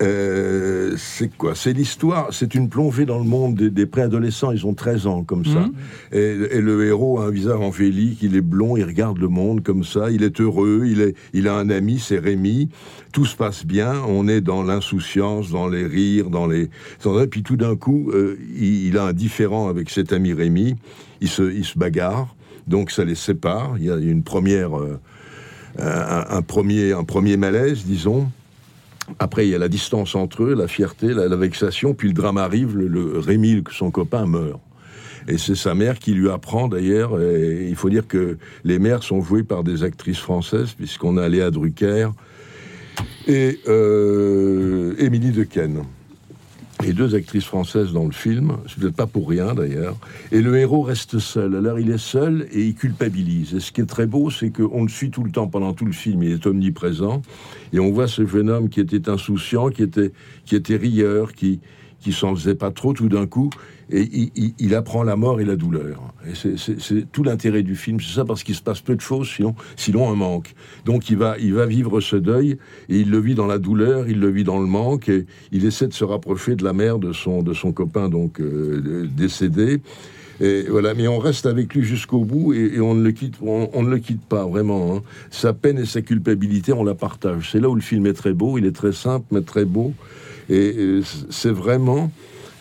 Euh, 0.02 0.96
c'est 0.98 1.36
quoi? 1.36 1.54
C'est 1.54 1.74
l'histoire, 1.74 2.30
c'est 2.32 2.56
une 2.56 2.70
plongée 2.70 3.06
dans 3.06 3.20
le 3.20 3.26
monde 3.26 3.56
des, 3.56 3.70
des 3.70 3.86
préadolescents, 3.86 4.52
ils 4.52 4.66
ont 4.66 4.74
13 4.74 5.06
ans 5.08 5.24
comme 5.24 5.46
ça. 5.46 5.60
Mhm. 5.60 5.74
Et, 6.12 6.56
et 6.58 6.62
le 6.62 6.86
héros 6.86 7.20
a 7.20 7.26
un 7.26 7.30
visage 7.30 7.60
angélique, 7.60 8.20
il 8.24 8.36
est 8.36 8.42
blond, 8.42 8.78
il 8.78 8.84
regarde 8.84 9.20
le 9.20 9.28
monde 9.28 9.62
comme 9.62 9.84
ça, 9.84 10.10
il 10.10 10.24
est 10.24 10.42
heureux, 10.42 10.84
il, 10.86 11.02
est, 11.02 11.16
il 11.34 11.48
a 11.48 11.56
un 11.56 11.70
ami, 11.70 12.00
c'est 12.00 12.18
Rémi, 12.18 12.70
tout 13.14 13.26
se 13.26 13.36
passe 13.36 13.66
bien, 13.66 13.94
on 14.08 14.28
est 14.28 14.42
dans 14.42 14.64
l'insouciance, 14.64 15.52
dans 15.52 15.68
les 15.68 15.86
rires, 15.86 16.30
dans 16.30 16.48
les... 16.48 16.70
Et 17.06 17.28
puis 17.28 17.44
tout 17.44 17.58
d'un 17.58 17.76
coup, 17.76 18.10
euh, 18.12 18.38
il, 18.56 18.88
il 18.88 18.98
a 18.98 19.04
un 19.04 19.14
différent 19.14 19.70
avec 19.70 19.90
cet 19.92 20.14
ami 20.14 20.34
Rémi, 20.34 20.78
il 21.20 21.30
se, 21.30 21.44
il 21.44 21.66
se 21.66 21.78
bagarre, 21.78 22.36
donc 22.72 22.90
ça 22.90 23.06
les 23.06 23.16
sépare, 23.16 23.76
il 23.78 23.86
y 23.86 23.92
a 23.92 23.98
une 23.98 24.24
première... 24.24 24.76
euh, 24.78 25.00
un, 25.80 26.42
premier, 26.42 26.92
un 26.92 27.04
premier 27.04 27.38
malaise, 27.38 27.86
disons. 27.86 28.30
Après, 29.20 29.48
il 29.48 29.52
y 29.52 29.56
a 29.56 29.58
la 29.58 29.70
distance 29.70 30.16
entre 30.16 30.44
eux, 30.44 30.54
la 30.54 30.68
fierté, 30.68 31.14
la, 31.14 31.36
vexation, 31.36 31.94
puis 31.94 32.10
le 32.10 32.14
drame 32.14 32.38
arrive, 32.38 32.76
le, 32.78 32.88
le 32.88 33.64
son 33.72 33.90
copain, 33.90 34.26
meurt. 34.26 34.60
Et 35.28 35.38
c'est 35.38 35.56
sa 35.56 35.74
mère 35.76 36.00
qui 36.00 36.14
lui 36.14 36.30
apprend 36.30 36.68
d'ailleurs, 36.68 37.22
il 37.22 37.76
faut 37.76 37.90
dire 37.90 38.08
que 38.08 38.38
les 38.64 38.80
mères 38.80 39.04
sont 39.04 39.22
jouées 39.22 39.44
par 39.44 39.64
des 39.64 39.84
actrices 39.84 40.20
françaises, 40.20 40.74
puisqu'on 40.74 41.18
a 41.18 41.30
Léa 41.30 41.52
Drucker 41.52 42.10
et 43.28 43.60
euh, 43.68 44.96
Émilie 44.98 45.32
Dequesne. 45.32 45.84
Et 46.92 46.94
deux 46.94 47.16
actrices 47.16 47.46
françaises 47.46 47.94
dans 47.94 48.04
le 48.04 48.12
film, 48.12 48.58
c'est 48.68 48.78
peut-être 48.78 48.98
pas 48.98 49.08
pour 49.08 49.30
rien 49.30 49.54
d'ailleurs. 49.54 49.96
Et 50.34 50.42
le 50.42 50.58
héros 50.58 50.82
reste 50.82 51.20
seul. 51.20 51.56
Alors 51.56 51.80
il 51.80 51.90
est 51.90 51.98
seul 51.98 52.50
et 52.52 52.64
il 52.66 52.76
culpabilise. 52.76 53.56
Et 53.56 53.62
ce 53.62 53.72
qui 53.72 53.80
est 53.80 53.86
très 53.86 54.06
beau, 54.06 54.30
c'est 54.30 54.50
qu'on 54.50 54.84
le 54.84 54.90
suit 54.90 55.10
tout 55.10 55.24
le 55.24 55.32
temps 55.32 55.48
pendant 55.48 55.72
tout 55.72 55.86
le 55.86 55.94
film. 55.94 56.22
Il 56.22 56.34
est 56.34 56.46
omniprésent 56.46 57.22
et 57.72 57.80
on 57.80 57.94
voit 57.94 58.10
ce 58.10 58.26
jeune 58.26 58.50
homme 58.50 58.68
qui 58.68 58.82
était 58.82 59.08
insouciant, 59.08 59.70
qui 59.70 59.84
était 59.84 60.12
qui 60.44 60.58
était 60.58 60.76
rieur, 60.76 61.32
qui 61.32 61.62
qui 62.02 62.12
s'en 62.12 62.36
faisait 62.36 62.56
pas 62.56 62.72
trop 62.72 62.94
tout 62.94 63.10
d'un 63.10 63.28
coup, 63.28 63.50
et 63.92 64.32
il, 64.58 64.74
apprend 64.76 65.04
la 65.04 65.16
mort 65.16 65.42
et 65.42 65.46
la 65.46 65.56
douleur. 65.56 66.02
Et 66.26 66.34
c'est- 66.36 67.12
tout 67.12 67.24
l'intérêt 67.24 67.62
du 67.62 67.76
film, 67.76 68.00
c'est 68.00 68.16
ça, 68.16 68.26
parce 68.26 68.44
qu'il 68.44 68.56
se 68.56 68.62
passe 68.62 68.82
peu 68.82 68.96
de 68.96 69.02
choses, 69.02 69.30
sinon, 69.30 69.54
sinon 69.76 70.10
un 70.10 70.16
manque. 70.16 70.54
Donc 70.86 71.10
il 71.10 71.18
va, 71.18 71.38
il 71.40 71.54
va 71.54 71.66
vivre 71.66 72.00
ce 72.00 72.16
deuil, 72.16 72.58
et 72.90 73.00
il 73.00 73.10
le 73.10 73.20
vit 73.20 73.36
dans 73.36 73.48
la 73.48 73.58
douleur, 73.58 74.08
il 74.10 74.20
le 74.20 74.30
vit 74.30 74.44
dans 74.44 74.60
le 74.60 74.66
manque, 74.66 75.10
et 75.10 75.26
il 75.52 75.66
essaie 75.66 75.88
de 75.88 75.94
se 75.94 76.04
rapprocher 76.04 76.56
de 76.56 76.64
la 76.64 76.74
mère 76.74 77.00
de 77.00 77.12
son, 77.14 77.44
de 77.44 77.54
son 77.54 77.72
copain, 77.74 78.10
donc 78.10 78.40
euh, 78.40 79.08
décédé. 79.16 79.82
Et 80.44 80.64
voilà, 80.64 80.96
mais 80.96 81.08
on 81.08 81.20
reste 81.20 81.46
avec 81.46 81.76
lui 81.76 81.84
jusqu'au 81.84 82.26
bout 82.26 82.54
et, 82.54 82.80
on 82.80 82.96
ne 82.96 83.04
le 83.04 83.12
quitte, 83.12 83.36
on 83.42 83.84
ne 83.84 83.90
le 83.90 84.00
quitte 84.00 84.24
pas 84.24 84.44
vraiment. 84.48 84.96
hein. 84.96 85.02
Sa 85.30 85.54
peine 85.54 85.78
et 85.78 85.86
sa 85.86 86.02
culpabilité, 86.02 86.74
on 86.74 86.84
la 86.84 86.96
partage. 86.96 87.52
C'est 87.52 87.60
là 87.60 87.70
où 87.70 87.76
le 87.76 87.82
film 87.82 88.08
est 88.08 88.14
très 88.14 88.34
beau. 88.34 88.58
Il 88.58 88.66
est 88.66 88.76
très 88.76 88.92
simple, 88.92 89.26
mais 89.30 89.42
très 89.42 89.66
beau. 89.66 89.94
Et, 90.52 90.76
euh, 90.78 91.02
c'est 91.30 91.52
vraiment, 91.52 92.12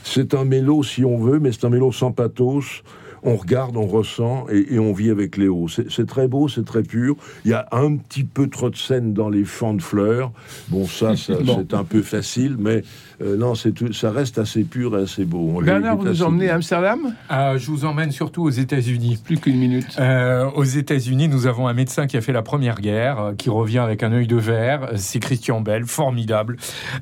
c'est 0.04 0.34
un 0.34 0.44
mélo 0.44 0.84
si 0.84 1.04
on 1.04 1.18
veut, 1.18 1.40
mais 1.40 1.50
c'est 1.50 1.64
un 1.64 1.70
mélo 1.70 1.90
sans 1.90 2.12
pathos. 2.12 2.82
On 3.22 3.36
regarde, 3.36 3.76
on 3.76 3.86
ressent 3.86 4.46
et, 4.50 4.74
et 4.74 4.78
on 4.78 4.92
vit 4.92 5.10
avec 5.10 5.36
Léo. 5.36 5.66
C'est 5.68 6.06
très 6.06 6.28
beau, 6.28 6.48
c'est 6.48 6.64
très 6.64 6.82
pur. 6.82 7.16
Il 7.44 7.50
y 7.50 7.54
a 7.54 7.66
un 7.72 7.96
petit 7.96 8.24
peu 8.24 8.48
trop 8.48 8.70
de 8.70 8.76
scènes 8.76 9.12
dans 9.12 9.28
les 9.28 9.44
champs 9.44 9.74
de 9.74 9.82
fleurs. 9.82 10.32
Bon, 10.68 10.86
ça, 10.86 11.16
ça, 11.16 11.34
Bon. 11.44 11.58
c'est 11.58 11.74
un 11.74 11.84
peu 11.84 12.02
facile, 12.02 12.56
mais 12.58 12.82
euh, 13.22 13.36
non, 13.36 13.54
c'est 13.54 13.72
tout- 13.72 13.92
ça 13.92 14.10
reste 14.10 14.38
assez 14.38 14.64
pur 14.64 14.96
et 14.98 15.02
assez 15.02 15.24
beau. 15.24 15.52
On 15.56 15.60
Bernard, 15.62 15.96
vous 15.98 16.04
nous 16.04 16.22
emmenez 16.22 16.48
à 16.48 16.54
Amsterdam? 16.54 17.14
Ah, 17.28 17.56
je 17.58 17.66
vous 17.70 17.84
emmène 17.84 18.10
surtout 18.10 18.42
aux 18.44 18.50
États-Unis. 18.50 19.20
Plus 19.24 19.38
qu'une 19.38 19.58
minute. 19.58 19.96
Euh, 19.98 20.48
aux 20.54 20.64
États-Unis, 20.64 21.28
nous 21.28 21.46
avons 21.46 21.68
un 21.68 21.74
médecin 21.74 22.06
qui 22.06 22.16
a 22.16 22.20
fait 22.20 22.32
la 22.32 22.42
première 22.42 22.80
guerre, 22.80 23.20
euh, 23.20 23.32
qui 23.34 23.50
revient 23.50 23.78
avec 23.78 24.02
un 24.02 24.12
œil 24.12 24.26
de 24.26 24.36
verre. 24.36 24.92
C'est 24.96 25.18
Christian 25.20 25.60
Bell, 25.60 25.84
formidable, 25.84 26.56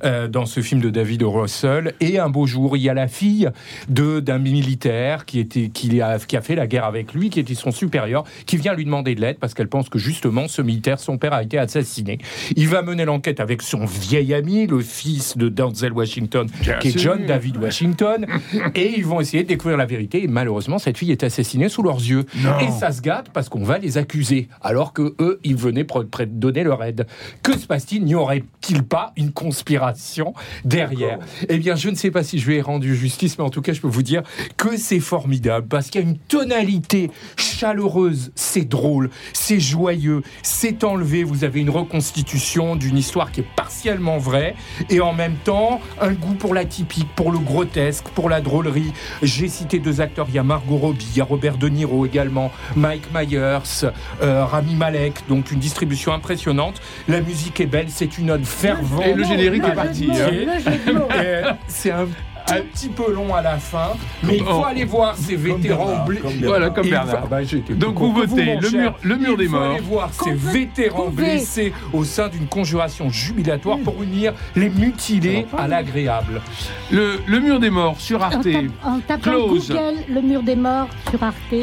euh, 0.05 0.27
dans 0.29 0.47
ce 0.47 0.61
film 0.61 0.81
de 0.81 0.91
David 0.91 1.23
Russell. 1.23 1.95
Et 2.01 2.19
un 2.19 2.29
beau 2.29 2.47
jour, 2.47 2.77
il 2.77 2.83
y 2.83 2.89
a 2.89 2.95
la 2.95 3.09
fille 3.09 3.49
de 3.89 4.21
d'un 4.21 4.39
militaire 4.39 5.25
qui 5.25 5.39
était 5.39 5.69
qui 5.69 6.01
a 6.01 6.08
a, 6.09 6.19
qui 6.19 6.37
a 6.37 6.41
fait 6.41 6.55
la 6.55 6.67
guerre 6.67 6.85
avec 6.85 7.15
lui, 7.15 7.31
qui 7.31 7.41
était 7.41 7.55
son 7.55 7.71
supérieur, 7.71 8.25
qui 8.47 8.57
vient 8.57 8.75
lui 8.75 8.85
demander 8.85 9.15
de 9.15 9.21
l'aide 9.21 9.39
parce 9.39 9.55
qu'elle 9.55 9.69
pense 9.69 9.89
que 9.89 9.99
justement 9.99 10.49
ce 10.49 10.63
militaire, 10.63 10.99
son 10.99 11.19
père, 11.19 11.33
a 11.33 11.43
été 11.43 11.59
assassiné. 11.59 12.19
Il 12.57 12.69
va 12.69 12.83
mener 12.83 13.05
l'enquête 13.05 13.41
avec 13.41 13.63
son 13.63 13.85
vieil 13.85 14.35
ami, 14.35 14.67
le 14.67 14.81
fils 14.81 15.37
de 15.37 15.49
Denzel 15.49 15.93
Washington, 15.93 16.49
qui 16.81 16.89
est 16.89 16.99
John 16.99 17.27
David 17.27 17.57
Washington, 17.59 18.27
et 18.75 18.95
ils 18.97 19.05
vont 19.05 19.21
essayer 19.21 19.43
de 19.43 19.49
découvrir 19.49 19.77
la 19.77 19.87
vérité. 19.87 20.25
Et 20.25 20.29
malheureusement, 20.29 20.79
cette 20.79 20.99
fille 20.99 21.13
est 21.13 21.23
assassinée 21.23 21.69
sous 21.69 21.83
leurs 21.83 21.99
yeux. 21.99 22.27
Et 22.61 22.71
ça 22.71 22.93
se 22.93 23.01
gâte 23.01 23.31
parce 23.33 23.49
qu'on 23.49 23.65
va 23.65 23.79
les 23.79 23.99
accuser, 23.99 24.49
alors 24.63 24.93
que 24.93 25.15
eux, 25.21 25.41
ils 25.45 25.57
venaient 25.57 25.85
donner 26.27 26.63
leur 26.63 26.83
aide. 26.83 27.07
Que 27.43 27.57
se 27.57 27.67
passe-t-il? 27.67 28.05
N'y 28.05 28.15
aurait-il 28.15 28.83
pas 28.83 29.13
une 29.17 29.33
conspiration 29.33 30.35
derrière? 30.65 31.19
Eh 31.49 31.59
bien, 31.59 31.77
je 31.77 31.91
ne 31.91 31.95
sais 31.95 32.11
pas 32.11 32.23
si 32.23 32.39
je 32.39 32.47
lui 32.49 32.57
ai 32.57 32.61
rendu 32.61 32.95
justice, 32.97 33.39
mais 33.39 33.45
en 33.45 33.51
tout 33.51 33.63
cas, 33.63 33.73
je 33.73 33.81
peux 33.81 33.89
vous 33.89 34.03
dire 34.03 34.23
que 34.57 34.77
c'est 34.77 35.01
formidable 35.01 35.67
parce 35.69 35.91
qu'il 35.91 35.98
y 35.99 36.01
a 36.01 36.09
une 36.09 36.19
tonalité 36.19 37.11
chaleureuse, 37.37 38.31
c'est 38.35 38.69
drôle, 38.69 39.11
c'est 39.33 39.61
joyeux, 39.61 40.23
c'est 40.43 40.85
enlevé. 40.85 41.25
Vous 41.25 41.45
avez 41.45 41.61
une 41.61 41.71
reconstitution 41.71 42.77
d'une 42.77 42.97
histoire 42.97 43.33
qui 43.33 43.41
est 43.41 43.47
partiellement 43.57 44.19
vraie 44.19 44.55
et 44.91 45.01
en 45.01 45.13
même 45.13 45.35
temps 45.45 45.81
un 46.01 46.13
goût 46.13 46.35
pour 46.35 46.55
la 46.55 46.65
typique, 46.65 47.09
pour 47.17 47.33
le 47.33 47.39
grotesque, 47.39 48.05
pour 48.15 48.29
la 48.29 48.41
drôlerie. 48.41 48.93
J'ai 49.23 49.49
cité 49.49 49.79
deux 49.79 50.01
acteurs, 50.01 50.27
il 50.29 50.35
y 50.35 50.39
a 50.39 50.43
Margot 50.43 50.77
Robbie, 50.77 51.09
il 51.13 51.19
y 51.19 51.21
a 51.21 51.25
Robert 51.25 51.59
De 51.59 51.69
Niro 51.69 52.07
également, 52.07 52.53
Mike 52.77 53.13
Myers, 53.13 53.91
euh, 54.23 54.45
Rami 54.45 54.75
Malek, 54.75 55.25
donc 55.29 55.51
une 55.51 55.59
distribution 55.59 56.13
impressionnante. 56.13 56.81
La 57.09 57.21
musique 57.21 57.61
est 57.61 57.67
belle, 57.67 57.89
c'est 57.89 58.19
une 58.19 58.31
ode 58.31 58.45
fervente. 58.45 59.07
Et 59.07 59.15
le 59.15 59.25
générique 59.25 59.65
est 59.65 59.75
parti. 59.75 60.09
Hein. 60.13 61.57
C'est 61.69 61.91
un 61.91 62.09
un 62.51 62.63
petit 62.63 62.89
peu 62.89 63.13
long 63.13 63.35
à 63.35 63.43
la 63.43 63.59
fin, 63.59 63.93
mais 64.23 64.37
il 64.37 64.45
faut 64.45 64.65
aller 64.65 64.85
voir 64.85 65.17
ces 65.17 65.37
vétérans 65.37 66.05
blessés. 66.05 66.41
Voilà, 66.43 66.71
comme 66.71 66.89
Bernard. 66.89 67.29
Bah, 67.29 67.39
Donc 67.71 67.99
vous 67.99 68.13
votez 68.13 68.57
le 68.57 68.71
mur, 68.71 68.95
le 69.03 69.17
mur 69.17 69.37
des 69.37 69.49
morts. 69.49 69.63
Il 69.63 69.69
faut 69.69 69.75
aller 69.75 69.81
voir 69.81 70.11
ces 70.13 70.33
vétérans 70.33 71.09
blessés 71.09 71.73
au 71.93 72.05
sein 72.05 72.29
d'une 72.29 72.47
conjuration 72.47 73.11
jubilatoire 73.11 73.79
pour 73.79 74.03
unir 74.03 74.33
les 74.57 74.69
mutilés 74.69 75.47
à 75.57 75.69
l'agréable. 75.69 76.41
Le, 76.91 77.21
le, 77.27 77.41
mur 77.41 77.61
des 77.61 77.71
morts 77.71 78.01
sur 78.01 78.23
Arte. 78.23 78.47
En, 78.85 79.01
tapant 79.01 79.23
Close. 79.23 79.69
Google, 79.69 80.01
le 80.09 80.23
mur 80.23 80.43
des 80.43 80.57
morts 80.57 80.89
sur 81.11 81.23
Arte. 81.23 81.55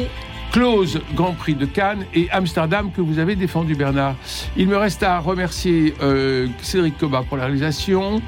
Close, 0.52 1.00
Grand 1.14 1.32
Prix 1.32 1.54
de 1.54 1.66
Cannes 1.66 2.06
et 2.14 2.30
Amsterdam 2.30 2.90
que 2.90 3.02
vous 3.02 3.18
avez 3.18 3.36
défendu 3.36 3.74
Bernard. 3.74 4.14
Il 4.56 4.68
me 4.68 4.76
reste 4.78 5.02
à 5.02 5.18
remercier 5.18 5.94
euh, 6.00 6.48
Cédric 6.62 6.96
Cobat 6.96 7.24
pour 7.28 7.36
la 7.36 7.44
réalisation, 7.44 8.22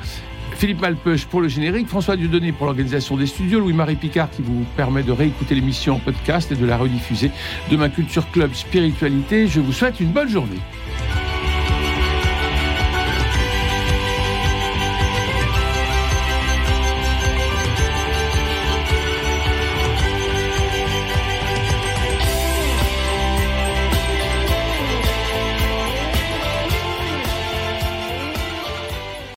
Philippe 0.58 0.80
Malpeuch 0.80 1.26
pour 1.26 1.40
le 1.40 1.46
générique, 1.46 1.86
François 1.86 2.16
Dieudonné 2.16 2.50
pour 2.50 2.66
l'organisation 2.66 3.16
des 3.16 3.26
studios, 3.26 3.60
Louis-Marie 3.60 3.94
Picard 3.94 4.28
qui 4.28 4.42
vous 4.42 4.64
permet 4.76 5.04
de 5.04 5.12
réécouter 5.12 5.54
l'émission 5.54 5.94
en 5.94 5.98
podcast 6.00 6.50
et 6.50 6.56
de 6.56 6.66
la 6.66 6.76
rediffuser 6.76 7.30
de 7.70 7.76
ma 7.76 7.88
culture 7.88 8.28
club 8.32 8.52
spiritualité. 8.54 9.46
Je 9.46 9.60
vous 9.60 9.72
souhaite 9.72 10.00
une 10.00 10.10
bonne 10.10 10.28
journée. 10.28 10.58